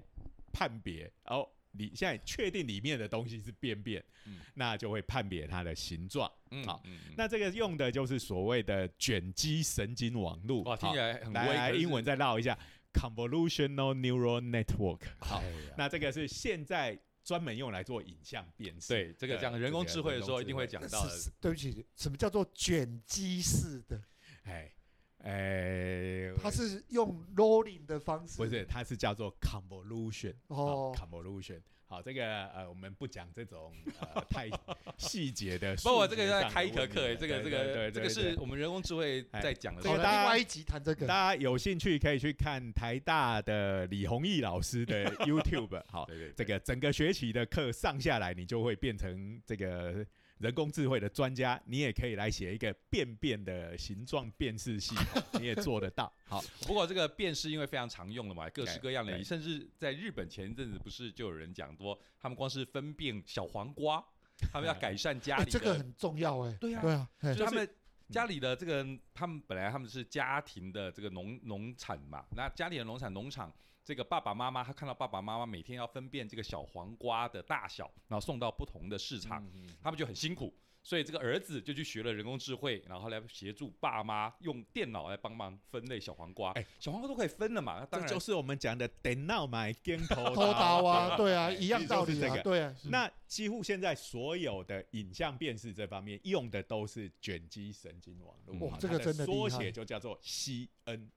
[0.53, 1.11] 判别。
[1.25, 6.31] 哦，你现在确定里面的东西是便便，嗯那就会判别它的形状。
[6.51, 6.83] 嗯，好
[7.17, 10.61] 那这个用的就是所谓的卷积神经网络。
[10.63, 12.55] 哇，听好起来很来英文再绕一下
[12.93, 15.01] ，convolutional neural network。
[15.17, 15.41] 好，
[15.75, 18.89] 那这个是现在专门用来做影像辨识。
[18.89, 24.01] 对这个讲人工智慧的时候一定会讲到的是，是对不起，什么叫做卷积式的？
[24.43, 24.73] 哎，
[25.19, 28.65] 哎，它是用 rolling 的方式，不是？
[28.65, 31.61] 它是叫做 convolution 哦好，convolution。
[31.91, 34.49] 好，这个呃，我们不讲这种呃太
[34.97, 41.35] 细节的 不，我这个要上的开一课课，这个这个这个是我们人工智慧在讲的好了，这个大家另外一集谈这个大。
[41.35, 45.83] 家有兴趣可以去看台大的李弘毅老师的 YouTube。
[45.85, 50.05] 好，这个整个学期的课上下来，你就会变成这个
[50.41, 51.61] 人工智慧的专家。
[51.65, 56.11] 你也可以来写一个便便的形状辨识系统，你也做得到。
[56.25, 64.03] 好，不过这个辨识因为非常常用了嘛，各式各样的，对甚至在日本前一阵子不是就有人讲说，他们光是分辨小黄瓜，
[64.51, 67.69] 他们要改善家哎里的，这个很重要哎，对啊对啊，就是他们
[68.09, 80.53] 家里的这个，他们本来他们是家庭的这个农农产嘛，那家里的农产农场，这个爸爸妈妈他看到爸爸妈妈每天要分辨这个小黄瓜的大小，然后送到不同的市场，嗯他们就很辛苦。
[80.83, 86.53] 所以这个儿子就去学了人工智慧，然后来协助爸妈用电脑来帮忙分类小黄瓜。
[86.53, 86.65] 哎。
[86.79, 92.41] 小黄瓜都可以分了嘛，那当就是我们讲的电脑买镜头 偷刀啊，对啊，哎一样道理这个。
[92.41, 99.59] 对啊，那几乎现在所有的影像辨识这方面用的都是卷积神经网络，哇这个缩真的厉害。
[99.59, 101.07] 写就叫做 CNN，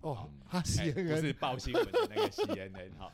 [0.00, 3.12] 哦，他 CNN 不是报新闻的那个 CNN 哈。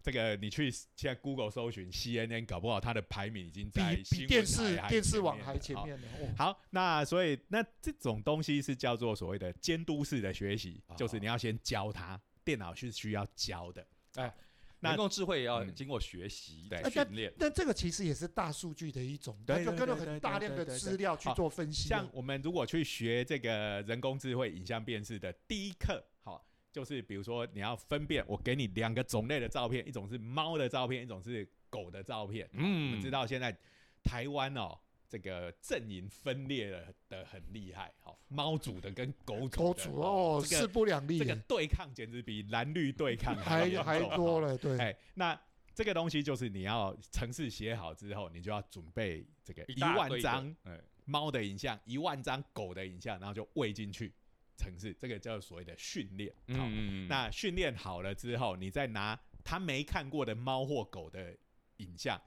[0.00, 13.86] 这个你去现在 Google 搜寻 CNN，搞不好它的排名已经在比新电视电视网还前好面了，哦，好，那所以那这种东西是叫做所谓的监督式的学习，哦就是你要先教它，电脑是需要教的。
[14.14, 14.32] 哎那
[14.80, 17.32] 人工智慧也要嗯经过学习、对训练。
[17.38, 21.98] 但这个其实也是大数据的一种，对它就跟了对对对很大量的资料去做分析啊。
[21.98, 32.48] 像我们如果去学这个人工智慧影像辨识的第一课，好，就是比如说你要分辨，我给你两个种类的照片，一种是猫的照片，一种是狗的照片。
[32.52, 33.56] 我嗯们知道现在
[34.02, 34.78] 台湾哦，
[35.08, 44.32] 这个阵营分裂了的很厉害，好，猫组的跟狗组狗的主哦，这个势不两立这个，对抗简直比蓝绿对抗还严重还多。
[44.34, 45.40] 好了，对，哎，那
[45.74, 54.12] 这个东西就是你要程式写好之后，你就要准备这个一万张哎猫的影像，一万张狗的影像，然后就喂进去
[54.58, 56.30] 程式，这个叫所谓的训练。
[56.48, 61.34] 好，嗯嗯，那训练好了之后，你再拿他没看过的猫或狗的
[61.78, 62.20] 影像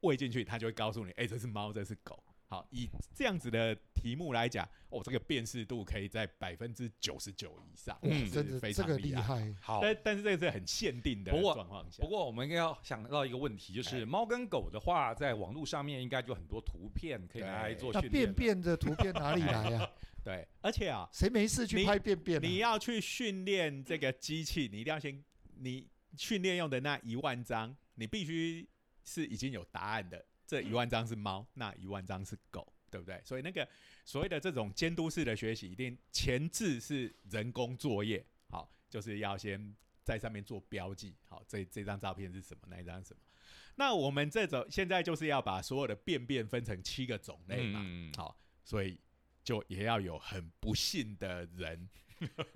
[0.00, 2.22] 喂进去，它就会告诉你，哎、这是猫，这是狗。
[2.46, 9.54] 好，以这样子的题目来讲，哦，这个辨识度可以在百分之九十九以上，嗯，是真的非常厉害。
[9.60, 9.78] 好。
[9.80, 18.32] 但但是这个是很限定的不过状况下，不过我们应该要想到一个问题，就是哎猫跟狗的话，在网络上面应该就很多图片可以拿来做训练了。
[18.32, 19.88] 便便的图片哪里来啊？
[20.24, 22.40] 对，而且啊，谁没事去你拍便便啊？
[22.44, 25.22] 你要去训练这个机器，你一定要先
[25.60, 25.86] 你
[26.16, 28.68] 训练用的那一万张，你必须
[29.04, 30.24] 是已经有答案的。
[30.46, 33.22] 这一万张是猫，那一万张是狗，对不对？
[33.24, 33.68] 所以那个
[34.04, 43.20] 所谓的这种监督式的学习，一定前置是人工作业，好，就是要先在上面做标记，好，这这张照片是什么，那一张是什么。
[43.76, 48.98] 那我们这种现在就是要把所有的便便分成七个种类嘛，嗯，好，所以
[49.44, 51.88] 就也要有很不幸的人，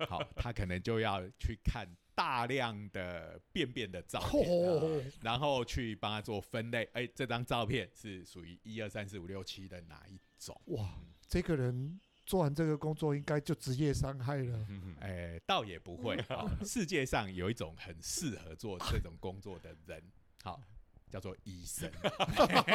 [0.09, 6.89] 好，他可能就要去看大量的便便的照片，哦，然后去帮他做分类。
[6.93, 10.59] 哎、这张照片是属于一二三四五六七的哪一种？
[10.67, 10.89] 哇，
[11.27, 14.65] 这个人做完这个工作应该就职业伤害了。
[14.69, 16.19] 嗯哎、倒也不会。
[16.23, 20.01] 好 世界上有一种很适合做这种工作的人，
[20.41, 20.61] 好，
[21.15, 21.89] 叫做医生。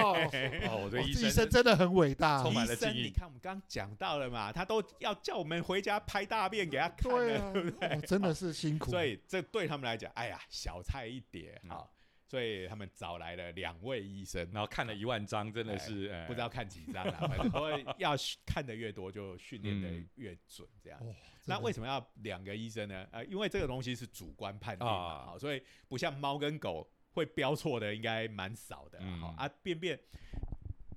[0.01, 2.55] 哦，我对医生生真的很伟大充。
[2.55, 8.91] 满医生，了敬意你看我们刚刚讲到了嘛，他都要叫我们回家拍大便给他看对了，真的是辛苦。
[8.91, 11.93] 所以这对他们来讲，哎呀，小菜一碟嗯好，
[12.27, 18.15] 所以他们找来了两位医生，然后看了一万张，真的是哎不知道看几张啦，反正要
[18.47, 20.99] 看的越多，就训练的嗯越准，这样。
[21.01, 21.15] 哦，
[21.45, 23.07] 那为什什么要两个医生呢？
[23.11, 29.99] 呃，因为这个东西是主观判定嘛，啊好，所以不像猫跟狗会标错的，应该蛮少的好、啊，便便。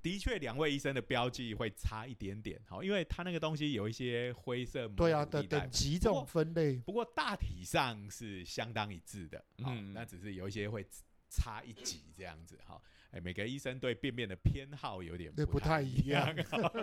[0.02, 6.76] 的确，两位医生的标记会差一点点，好，因为他那个东西有一些灰色模对啊等级这种分类？
[6.80, 10.86] 不过大体上是相当一致的，好、嗯那只是有一些会
[11.30, 12.78] 差一级这样子，哈，
[13.12, 16.36] 哎，每个医生对便便的偏好有点不太一一样。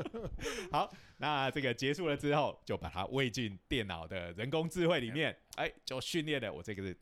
[0.73, 6.97] 好，那这个结束了之后，就把它喂进电脑的人工智慧里面，哎，就训练了我这个是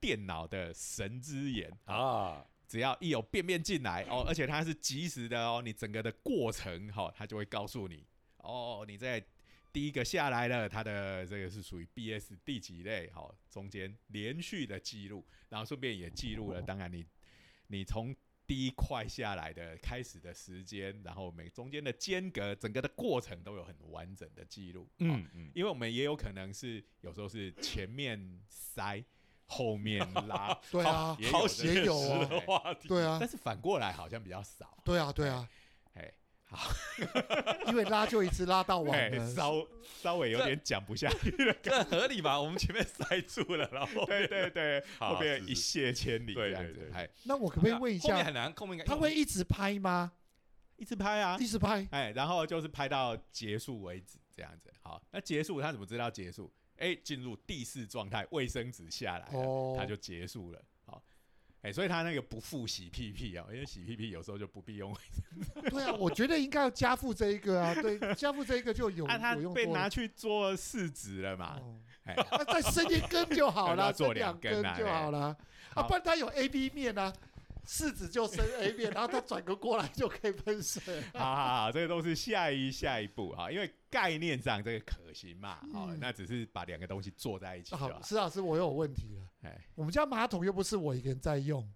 [0.00, 1.94] 电脑的神之眼啊。
[1.94, 8.04] 啊，只要一有便便进来哦， 而且它是及时的哦，你整个的过程哈、哦，它就会告诉你
[8.38, 9.24] 哦，你在
[9.72, 17.04] 第一个下来了，它的这个是属于 BS 第几类，好、中间连续的记录，然后顺便也记录了，当然你
[17.66, 18.14] 你从
[18.46, 29.04] 第一块下来的开始的时间，然后每中间的间隔，整个的过程都有很完整的记录，哦嗯嗯，因为我们也有可能是有时候是前面塞，
[29.46, 32.26] 后面拉， 对啊好这也有写实哦。
[32.28, 33.16] 的话题，对啊。
[33.20, 35.48] 但，是反过来好像比较少，对啊，对啊，
[35.94, 36.12] 哎，
[36.44, 36.68] 好。
[37.68, 39.34] 因为拉就一直拉到完。
[39.34, 39.66] 稍
[40.02, 42.40] 稍微有点讲不下去了，这合理吧？
[42.40, 46.90] 我们前面塞住了，然后 对对对，好后边一泻千里对这样子，对。
[46.90, 50.12] 对哎，那我可不可以问一下后面很，难，后面应该他会一直拍吗？
[50.76, 51.36] 一直拍啊。
[51.40, 51.86] 一，直拍？
[51.90, 56.52] 哎，然后就是拍到结束为止这样子，好，那结束他怎么知道结束？
[56.78, 61.02] 哎，进入第四状态，卫生纸下来了，哦它就结束了，好。
[61.62, 64.94] 哎、所以它那个不附洗屁屁啊，因为洗屁屁有时候就不必用
[65.68, 71.58] 对啊，我觉得应该要加附这一个啊，对，加附这一个就有 啊，它被拿去做试纸了嘛？
[71.60, 75.36] 哦哎、那再生一根就好了， 做生两两根啊就好了。
[75.74, 77.12] 啊，不然它有 A B 面啊，
[77.66, 81.02] 柿子就生 A 面，然后它转个过来就可以喷水。
[81.14, 88.00] 好好好，这个都是下一下一步啊，因为概念上这个可行嘛，好，嗯那只是把两个东西做在一起好好，。
[88.02, 89.22] 施老师，我有问题了。
[89.42, 91.68] 哎我们家马桶又不是我一个人在用，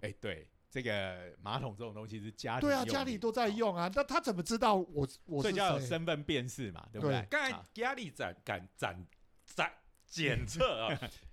[0.00, 5.80] 哎、对，这个马桶这种东西是家里对啊，家里都在，用啊，那他怎么知道我我是所以有？
[5.80, 7.26] 身份辨识嘛，对不对？
[7.30, 9.06] 刚才啊压力展感展
[9.46, 9.72] 展
[10.06, 11.00] 检测啊，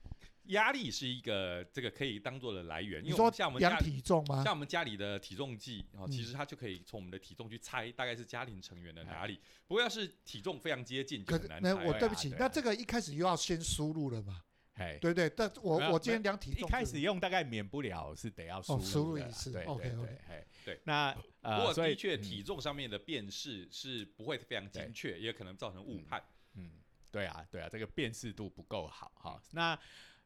[0.48, 4.54] 压力是一个这个可以当做的来源，因为我你说像我们量体重吗像？
[4.54, 9.40] 我们家里的体重计哦，嗯其实它就可以从我们的体重去猜大概是家庭成员的哪里。
[9.68, 11.94] 不过要是体重非常接近，就可能那很难猜。
[11.94, 14.42] 我对不起啊，那这个一开始又要先输入了嘛？
[14.74, 15.30] 哎，对对？
[15.30, 20.80] 但我我今天量体重一开始用大概免不了是得要输入的啦一次对对对，哎对。
[20.84, 26.24] 那不呃，过所以的确，嗯体重上面的辨识是不会非常精确，也可能造成误判。
[26.56, 26.72] 嗯，
[27.12, 29.40] 对啊，对啊，这个辨识度不够好哈。
[29.52, 29.78] 那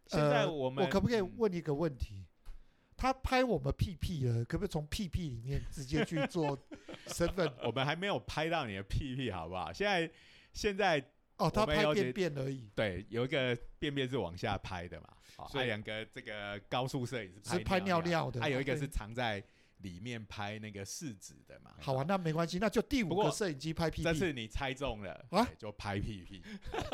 [0.08, 2.26] 现在呃我们、我可不可以嗯问一个问题？
[2.96, 6.58] 他拍我们屁屁了，可不可以从屁屁里面直接去做
[7.08, 7.48] 身份？
[7.64, 9.72] 我们还没有拍到你的屁屁，好不好？
[9.72, 10.12] 现在
[10.52, 11.00] 现在
[11.38, 19.44] 哦，他拍便便而已，对有一个便便是往下拍的嘛，好，所以还两个这个高速摄影是是拍尿尿的还、有一个是藏在
[19.80, 21.72] 里面拍那个试纸的嘛。
[21.80, 24.04] 好啊，那没关系，那就第五个摄影机拍屁屁。
[24.04, 26.42] 这次你猜中了啊就拍屁屁。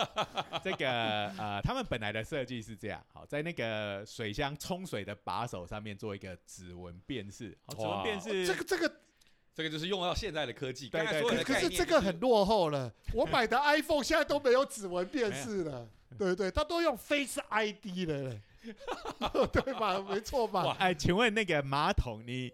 [0.63, 0.89] 这个
[1.37, 8.95] 呃，他们本来的设计是这样，好，在那个水箱冲水的把手上面做一个指纹辨识，好，指纹辨哇识这个这个
[9.55, 10.89] 这个就是用到现在的科技。
[10.89, 18.41] 对刚才所有的可是这个很落后了，我买的 iPhone 现在都没有指纹辨识了，对对，它都用 Face ID 了嘞，
[19.51, 19.99] 对吧？
[20.09, 20.75] 没错吧？
[20.79, 22.51] 哎，请问那个马桶，你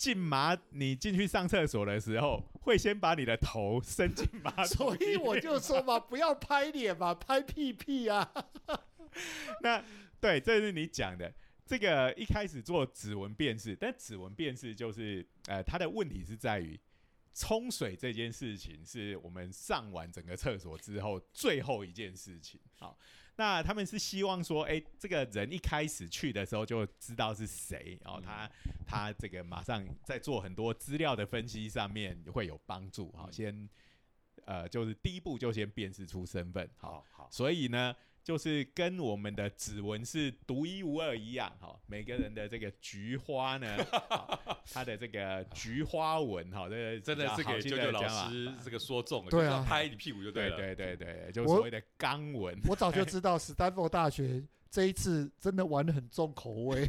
[0.00, 4.64] 进马，你进去上厕所的时候，会先把你的头伸进马桶
[4.96, 8.32] 所以我就说嘛，不要拍脸嘛，拍屁屁啊！
[9.60, 9.84] 那
[10.18, 11.30] 对，这是你讲的。
[11.66, 16.80] 这个一开始做指纹辨识，但指纹辨识就是呃，它的问题是在于
[17.34, 22.58] 冲水这件事情是我们上完整个厕所之后最后一件事情。
[22.78, 22.98] 好，
[23.40, 28.50] 那他们是希望说，哎、这个人一开始去的时候就知道是谁哦，后他
[28.86, 33.10] 他这个马上在做很多资料的分析上面会有帮助。
[33.12, 33.68] 好，嗯先
[34.44, 36.68] 呃，就是第一步就先辨识出身份。
[36.76, 43.76] 好，所以呢，就是跟我们的指纹是独一无二一样，哈，每个人的这个菊花呢，
[44.08, 49.64] 好它的这个菊花纹，哈，这个真的是给舅舅老师这个说中了，对啊。
[49.66, 50.56] 拍你屁股就对了。
[50.56, 56.88] 对对对，就所谓的肛纹，我早就知道斯坦福大学这一次真的玩的很重口味，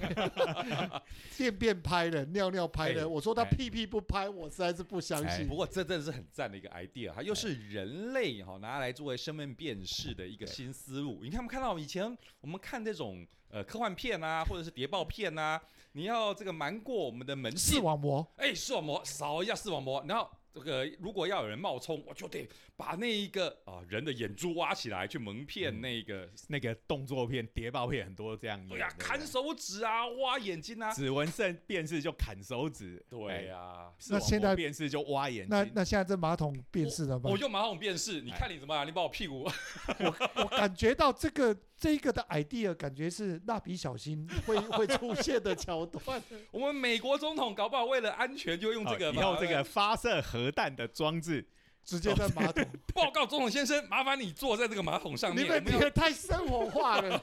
[1.35, 3.01] 便便拍了，尿尿拍了。
[3.01, 5.55] 哎我说他哎屁屁不拍，我实在是不相哎信不。
[5.55, 11.21] 过这真的是很赞的一个 idea，它又是人类哈拿来作为身份辨识的一个新思路。
[11.23, 15.59] 你看，我们看到以前我们看这种呃科幻片啊，或者是谍报片啊，
[15.93, 28.67] 你要这个瞒过我们的门视禁，网膜，哎，视网膜扫一下视网膜，然后这个如果要有人冒充，我就得把那一个啊、人的眼珠挖起来去蒙骗嗯那个，那个动作片、谍报片很多这样演。
[28.67, 35.49] 对呀、砍手指啊，挖眼睛啊，指纹证辨识就砍手指，对哎呀、那现在辨识就挖眼睛。
[35.49, 37.37] 那那现在这马桶辨识了吗我？
[37.37, 38.85] 用马桶辨识，你看你怎么样？
[38.85, 46.21] 你把我屁股我我感觉到这个这个的 idea 感觉是蜡笔小新 会会出现的桥段。
[46.51, 51.43] 我们美国总统搞不好为了安全就用这个以后这个发射核弹的装置，
[51.83, 52.63] 直接在马桶，
[52.93, 57.17] 报告总统先生，麻烦你坐在这个马桶上面，你们也太生活化了。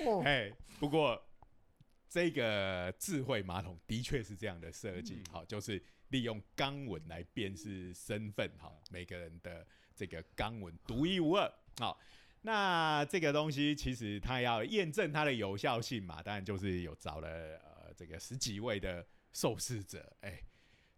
[0.00, 0.50] 哦，哎，
[0.80, 1.22] 不过
[2.08, 9.64] 这个智慧马桶的确是这样的设计嗯，好、就是利用肛纹来辨识身份，哈、每个人的
[9.94, 11.48] 这个肛纹独一无二，
[11.78, 11.98] 好、
[12.42, 20.40] 那这个东西其实它要验证它的有效性嘛，当然就是有找了呃这个十几位的受试者，哎。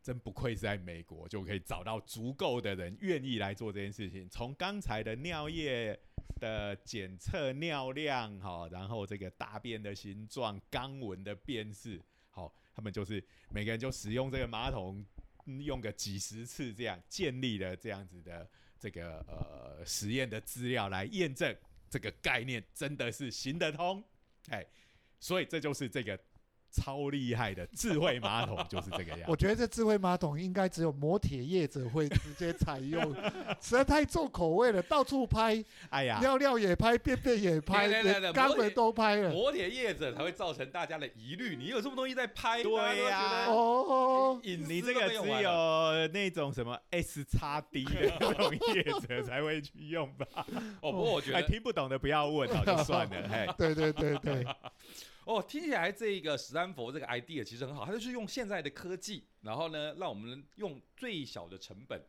[0.02, 4.26] 真不愧是在美国，就可以找到足够的人愿意来做这件事情。
[4.30, 5.96] 从刚才的尿液
[6.40, 12.00] 的检测尿量，好，然后这个大便的形状、肛纹的辨识，
[12.30, 15.04] 好，他们就是每个人就使用这个马桶，
[15.44, 18.48] 用个几十次，这样建立了这样子的
[18.80, 21.54] 这个呃实验的资料来验证
[21.90, 24.02] 这个概念真的是行得通，
[24.48, 24.66] 哎，
[25.20, 26.18] 所以这就是这个
[26.70, 29.20] 超厉害的智慧马桶，就是这个样。
[29.28, 33.02] 我觉得这智慧马桶应该只有磨铁业者会直接采用，
[33.60, 37.88] 实在太重口味了，到处拍，哎呀，尿尿也拍，便便也拍，
[38.32, 39.30] 肛门都拍了。
[39.30, 41.56] 磨铁业者才会造成大家的疑虑。
[41.56, 42.72] 你有这么东西在拍，对
[43.08, 50.26] 呀得哦，隐私你这个只有那种什么 S 叉 D 的 那种业者才会去用吧？
[50.80, 53.28] 哦，不过我觉哎，得听不懂的不要问，好就算了。
[53.28, 54.46] 嘿，对对对对，
[55.30, 62.02] 哦，听起来这个史丹佛这个 idea 其实很好，它就是用现在的科技，然后呢，让我们用最小的成本，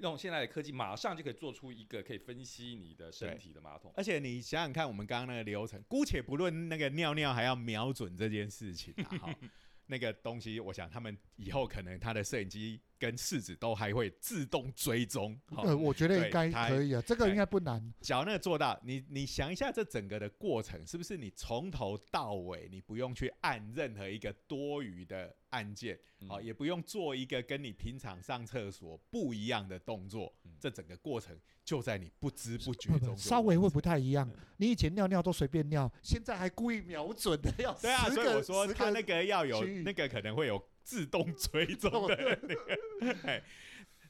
[0.00, 3.90] 用现在的科技，马上就可以做出一个可以分析你的身体的马桶。
[3.96, 9.34] 而且你想想看，我们刚刚那个流程，姑且不论那个尿尿还要瞄准这件事情啊，哈，
[9.88, 15.38] 那个东西，我想他们以后可能他的摄影机跟试纸都还会自动追踪。
[15.46, 17.92] 哈呃，我觉得应该可以啊，这个应该不难。
[18.00, 34.30] 只要那个做到，你你想一下这整个的过程，是不是你从头到尾你不用去按任何一个多余的按键，好、嗯也不用做一个跟你平常上厕所不一样的动作，嗯这整个过程就在你不知不觉中稍微会不太一样。
[34.58, 43.42] 你以前尿尿都随便尿，现在还故意瞄准的要对啊，所以我说十个它那个要有那个可能会有自动追踪的那个， 哎，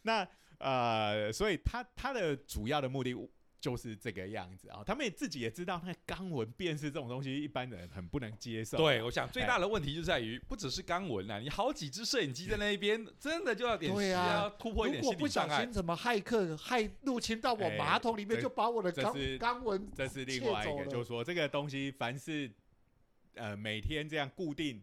[0.02, 3.16] 那呃，所以它它的主要的目的
[3.58, 4.84] 就是这个样子啊。
[4.84, 8.76] 他们也自己也知道，那个肛纹辨识这种东西，一般人很不能接受。
[8.76, 15.72] 对，我想最大的问题就在于，不只是肛纹啊，你好几只摄影机在那边， 真的就要点对啊突破一点如果不心理障碍小心。
[15.72, 22.52] 什么骇客骇入侵到我哎马桶里面，就把我的肛肛纹这是另外一个，就是说这个东西，凡是
[23.34, 24.82] 呃每天这样固定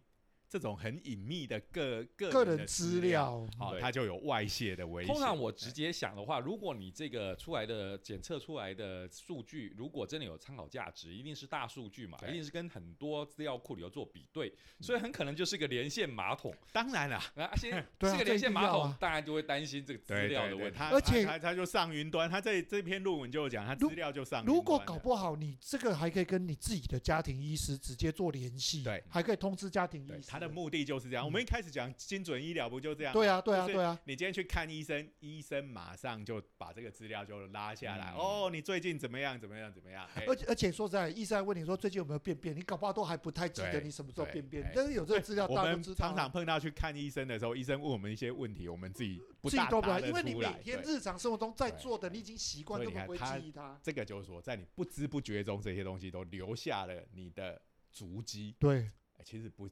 [0.54, 5.12] 这种很隐秘的个个个人资料，好，对它就有外泄的危险。
[5.12, 16.54] 通常我直接想的话，如果你这个出来的检测出来的数据，如果真的有参考价值，一定是大数据嘛，一定是跟很多资料库里头做比对，所以很可能就是个连线马桶。
[16.72, 17.72] 当然啦，那先
[18.04, 20.78] 是个连线马桶当然就会担心这个资料的问题。
[20.92, 24.56] 而且它它它就上云端，他这这篇论文就有讲，他资料就上云端。
[24.56, 30.43] 如果搞不好，你这个还可以跟你自己的家庭医师直接做联系，对还可以通知家庭对医师。
[30.48, 31.24] 目的就是这样。
[31.24, 33.14] 嗯我们一开始讲精准医疗不就这样？
[33.14, 38.12] 对啊，对啊，对啊，你今天去看医生，医生马上就把这个资料就拉下来。
[38.12, 39.40] 嗯哦，你最近怎么样？
[39.40, 39.72] 怎么样？
[39.72, 40.08] 怎么样？
[40.16, 44.72] 哎而且而且说实在，医生还问你说最近有没有便便，你搞不好都还不太记得你什么时候便便哎。
[44.76, 45.82] 但是有这个资料，我们。
[45.96, 53.80] 常常碰到去看医生的时候，医生问我们一些问题，我们自己不自己都不知道，大答得因为你每天日常生活中在做的，你已经习惯，所以根本不会记忆它。
[53.84, 58.56] 这个就是说，在你不知不觉中，这些东西都留下了你的足迹。
[58.60, 59.70] 对，哎其实不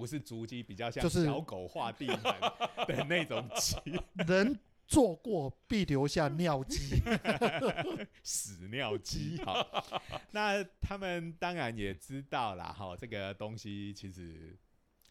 [0.00, 2.40] 不是足迹，比较像就是小狗画地盘
[2.88, 3.76] 的那种迹，
[4.26, 7.02] 人做过必留下尿迹。
[8.24, 9.38] 屎尿迹。
[9.44, 9.84] 好，
[10.32, 14.58] 那他们当然也知道啦，哈，这个东西其实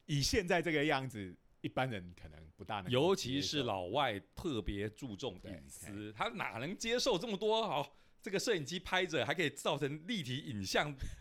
[0.07, 7.95] 以现在这个样子，一般人可能不大能接受，尤其是老外特别注重对隐私，他哪能接受这么多好？
[8.21, 10.93] 这个摄影机拍着还可以造成立体影像，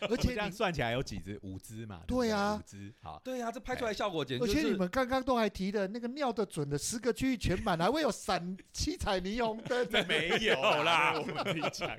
[0.00, 1.38] 而我们这样，算起来有几只？
[1.42, 2.00] 五只嘛？
[2.06, 2.92] 不对啊五只。
[3.00, 9.88] 好，对啊，这拍出来效果简直而就是且你们刚刚都还提的那个尿的准的十个区域全满，还会有闪七彩霓虹灯。
[9.88, 11.96] 这 没有啦 我们自己讲。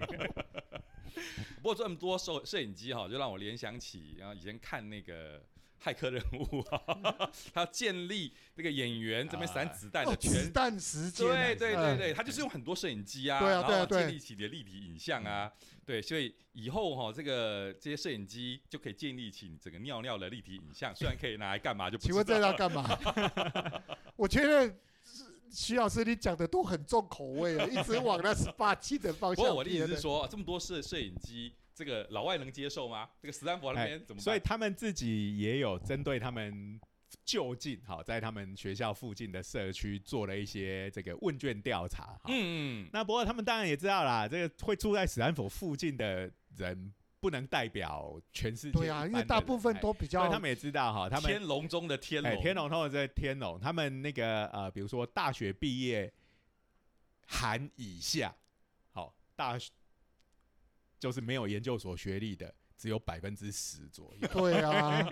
[1.61, 5.41] 不过这么多摄摄影机哈，就让我联想起，然后以前看那个
[5.85, 6.81] 骇客任务啊，
[7.53, 11.35] 他要建立那个演员这边散子弹的哦，全子弹时间啊。
[11.35, 15.51] 对对对嗯对，他就是用很多摄影机啊，对啊然后对啊对建立起你的立体影像啊，
[15.85, 22.47] 对，所以以后哈、这个这些摄影机就可以建立起你整个尿尿的立体影像，虽然可以拿来干嘛就请问这道。
[22.47, 22.99] 要干嘛？
[24.17, 24.73] 我觉得
[25.51, 33.09] 徐老师你讲的都很重口味啊，一直往那十八禁的方向不过我的意思是说，这么多摄摄影机，这个老外能接受吗？
[33.21, 34.21] 这个斯坦福那边怎么办？
[34.21, 36.79] 哎所以他们自己也有针对他们
[37.25, 42.03] 就近，好，在他们学校附近的社区做了一些这个问卷调查。
[42.03, 48.79] 哈嗯嗯，那不过他们当然也知道啦，这个会住在史丹佛附近的人不能代表全世界。
[48.79, 56.11] 对啊，因为大部分都比较所以他们也知道哈，他们天龙中的天哎，龙，天龙通常在天龙，他们那个呃，比如说大学毕业
[57.27, 58.33] 含以下，
[58.91, 59.71] 好，大学
[61.05, 64.27] 就是没有研究所学历的，只有百分之十左右。
[64.33, 65.07] 对啊，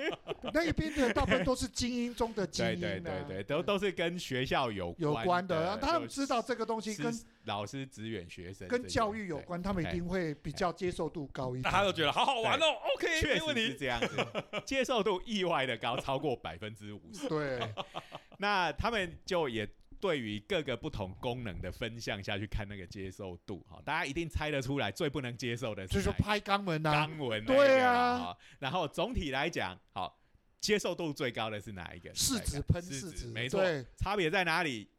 [0.51, 7.13] 那一边的大部分都是精英中的精英、啊，对对对，都都是跟学校有有关的，的，然后他们知道这个东西跟
[7.43, 11.61] 老师支援学生跟教育有关，他们一定会比较接受度高一点。
[11.61, 12.65] 大家都觉得好好玩哦
[12.95, 13.61] ，OK，确没问题。
[13.67, 14.17] 实是这样子，
[14.65, 17.29] 接受度意外的高，超过百分之五十。
[17.29, 17.59] 对，
[18.39, 19.69] 那他们就也
[20.03, 28.35] 对于各个不同功能的分项下去看那个接受度，哈，大家一定猜得出来，最不能接受的就是是说哪一个拍肛门啊，肛门对啊。
[28.59, 30.19] 然后总体来讲，好，
[30.59, 32.13] 接受度最高的是哪一个？
[32.13, 33.63] 试纸喷试纸，没错，
[33.97, 34.89] 差别在哪里？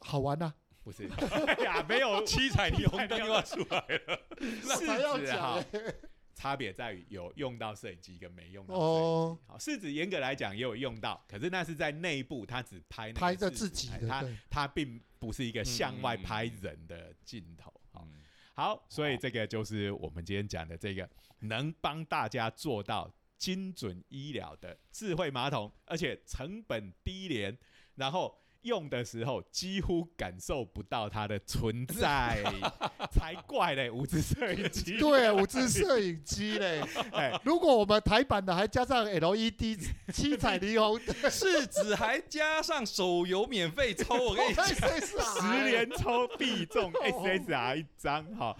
[0.00, 0.52] 好玩呐、
[0.82, 1.08] 不是，
[1.46, 5.64] 哎呀，没有 七彩霓虹灯 又要出来了，试纸哈。
[5.70, 5.94] 欸，
[6.38, 9.42] 差别在于有用到摄影机跟没用到哦摄影机。
[9.48, 17.72] 好，试纸严格来讲也有用到，可是那是在内部，它只拍那个拍着自己的，哎它，它并不是一个向外拍人的镜头。
[17.90, 18.22] 好，嗯
[18.54, 21.10] 好，所以这个就是我们今天讲的这个
[21.40, 27.58] 能帮大家做到精准医疗的智慧马桶，而且成本低廉，
[27.96, 28.40] 然后。
[28.62, 32.42] 用的时候几乎感受不到它的存在，
[33.10, 33.90] 才怪嘞！
[33.90, 36.82] 五支摄影机，对，五支摄影机嘞。
[37.12, 39.78] 哎，如果我们台版的还加上 LED
[40.12, 48.56] 七彩霓虹灯， 试纸还加上手游免费抽，我跟你讲，十连抽必中 SSR 一张哈。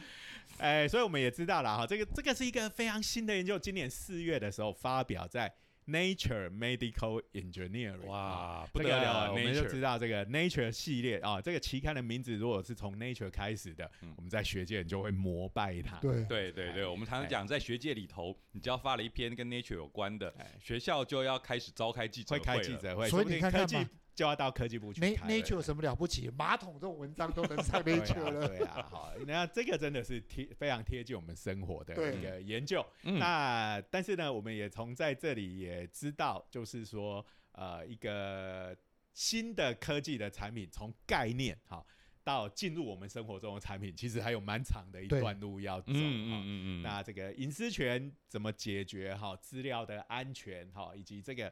[0.58, 5.52] 哎，所以我们也知道了哈，这个这个是一个非常新的研究，今年四月的时候发表在
[5.88, 8.06] Nature Medical Engineering。
[8.06, 14.14] 哇，不得了啊我们就知道这个 Nature 系列啊，这个期刊的名字如果是从 Nature 开始的，嗯。
[14.18, 15.96] 我们在学界人就会膜拜它。
[15.98, 26.28] 对，对对对，我们常常讲，在学界里头，你只要发了一篇跟 Nature 有关的，哎，学校就要开始召开记者会开记者会，所以说不定科技你看看嘛就要到科技部去了 Nature 有什么了不起？
[26.36, 28.48] 马桶这种文章都能上对 Nature 啊，了。
[28.48, 32.84] 对啊，好，那这个真的是贴非常贴近我们生活的一个研究。
[33.04, 38.76] 嗯那但是呢，我们也从在这里也知道，就是说，呃，一个
[39.12, 41.86] 新的科技的产品从概念好。
[42.24, 45.92] 到进入我们生活中的产品，其实还有蛮长的一段路要走。
[45.92, 49.16] 嗯嗯哈嗯嗯，那这个隐私权怎么解决？
[49.16, 51.50] 哈，资料的安全哈，以及这个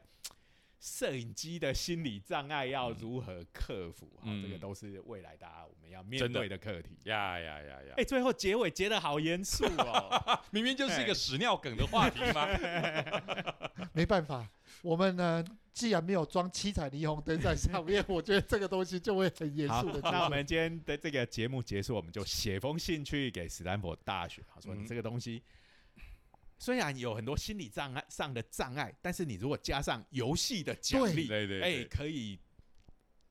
[0.79, 4.05] 摄影机的心理障碍要如何克服？
[4.17, 6.97] 哈、嗯这个都是未来大家我们要面对的课题。
[7.05, 10.39] 呀呀呀呀哎、，最后结尾结的好严肃哦。
[10.51, 12.47] 明明就是一个哎屎尿梗的话题嘛。
[13.93, 14.47] 没办法，
[14.83, 25.41] 我们呢既然没有装七彩霓虹灯在上面，我觉得这个东西就会很严好肃的。，那我们今天的这个节目结束，我们就写封信去给斯坦福大学，好说嗯你这个东西。
[26.59, 32.39] 虽然有很多心理障碍上的障碍，但是你如果加上游戏的奖对励，哎、对对对可以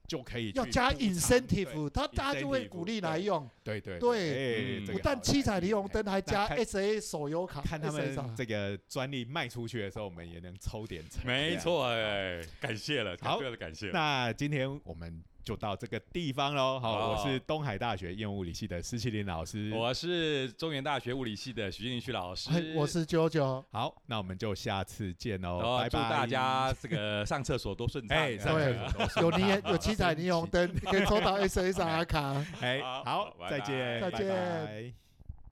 [0.07, 3.51] 就可以要加 incentive，他大家就会鼓励来用。
[3.65, 11.27] 对对对不但七彩霓虹灯，还加 SA 手游卡，看他们这个专利卖出去的时候，我们也能抽点成。
[11.27, 13.91] 没错，哎，感谢了，好感谢。
[13.91, 16.81] 那今天我们就到这个地方喽。
[16.81, 19.73] 好，好我是东海大学应用物理系的施启林老师。
[19.73, 25.89] 我是中原大学物理系的徐静旭老师哎，我是九九，好，那我们就下次见喽，哦，拜拜。
[25.89, 28.19] 祝大家这个上厕所多顺畅。
[28.19, 28.77] 哎，对
[29.23, 32.45] 有畅霓有七彩霓虹灯， 可以抽到 S S R 卡。
[32.61, 35.06] 哎，好好，拜再见，再见拜拜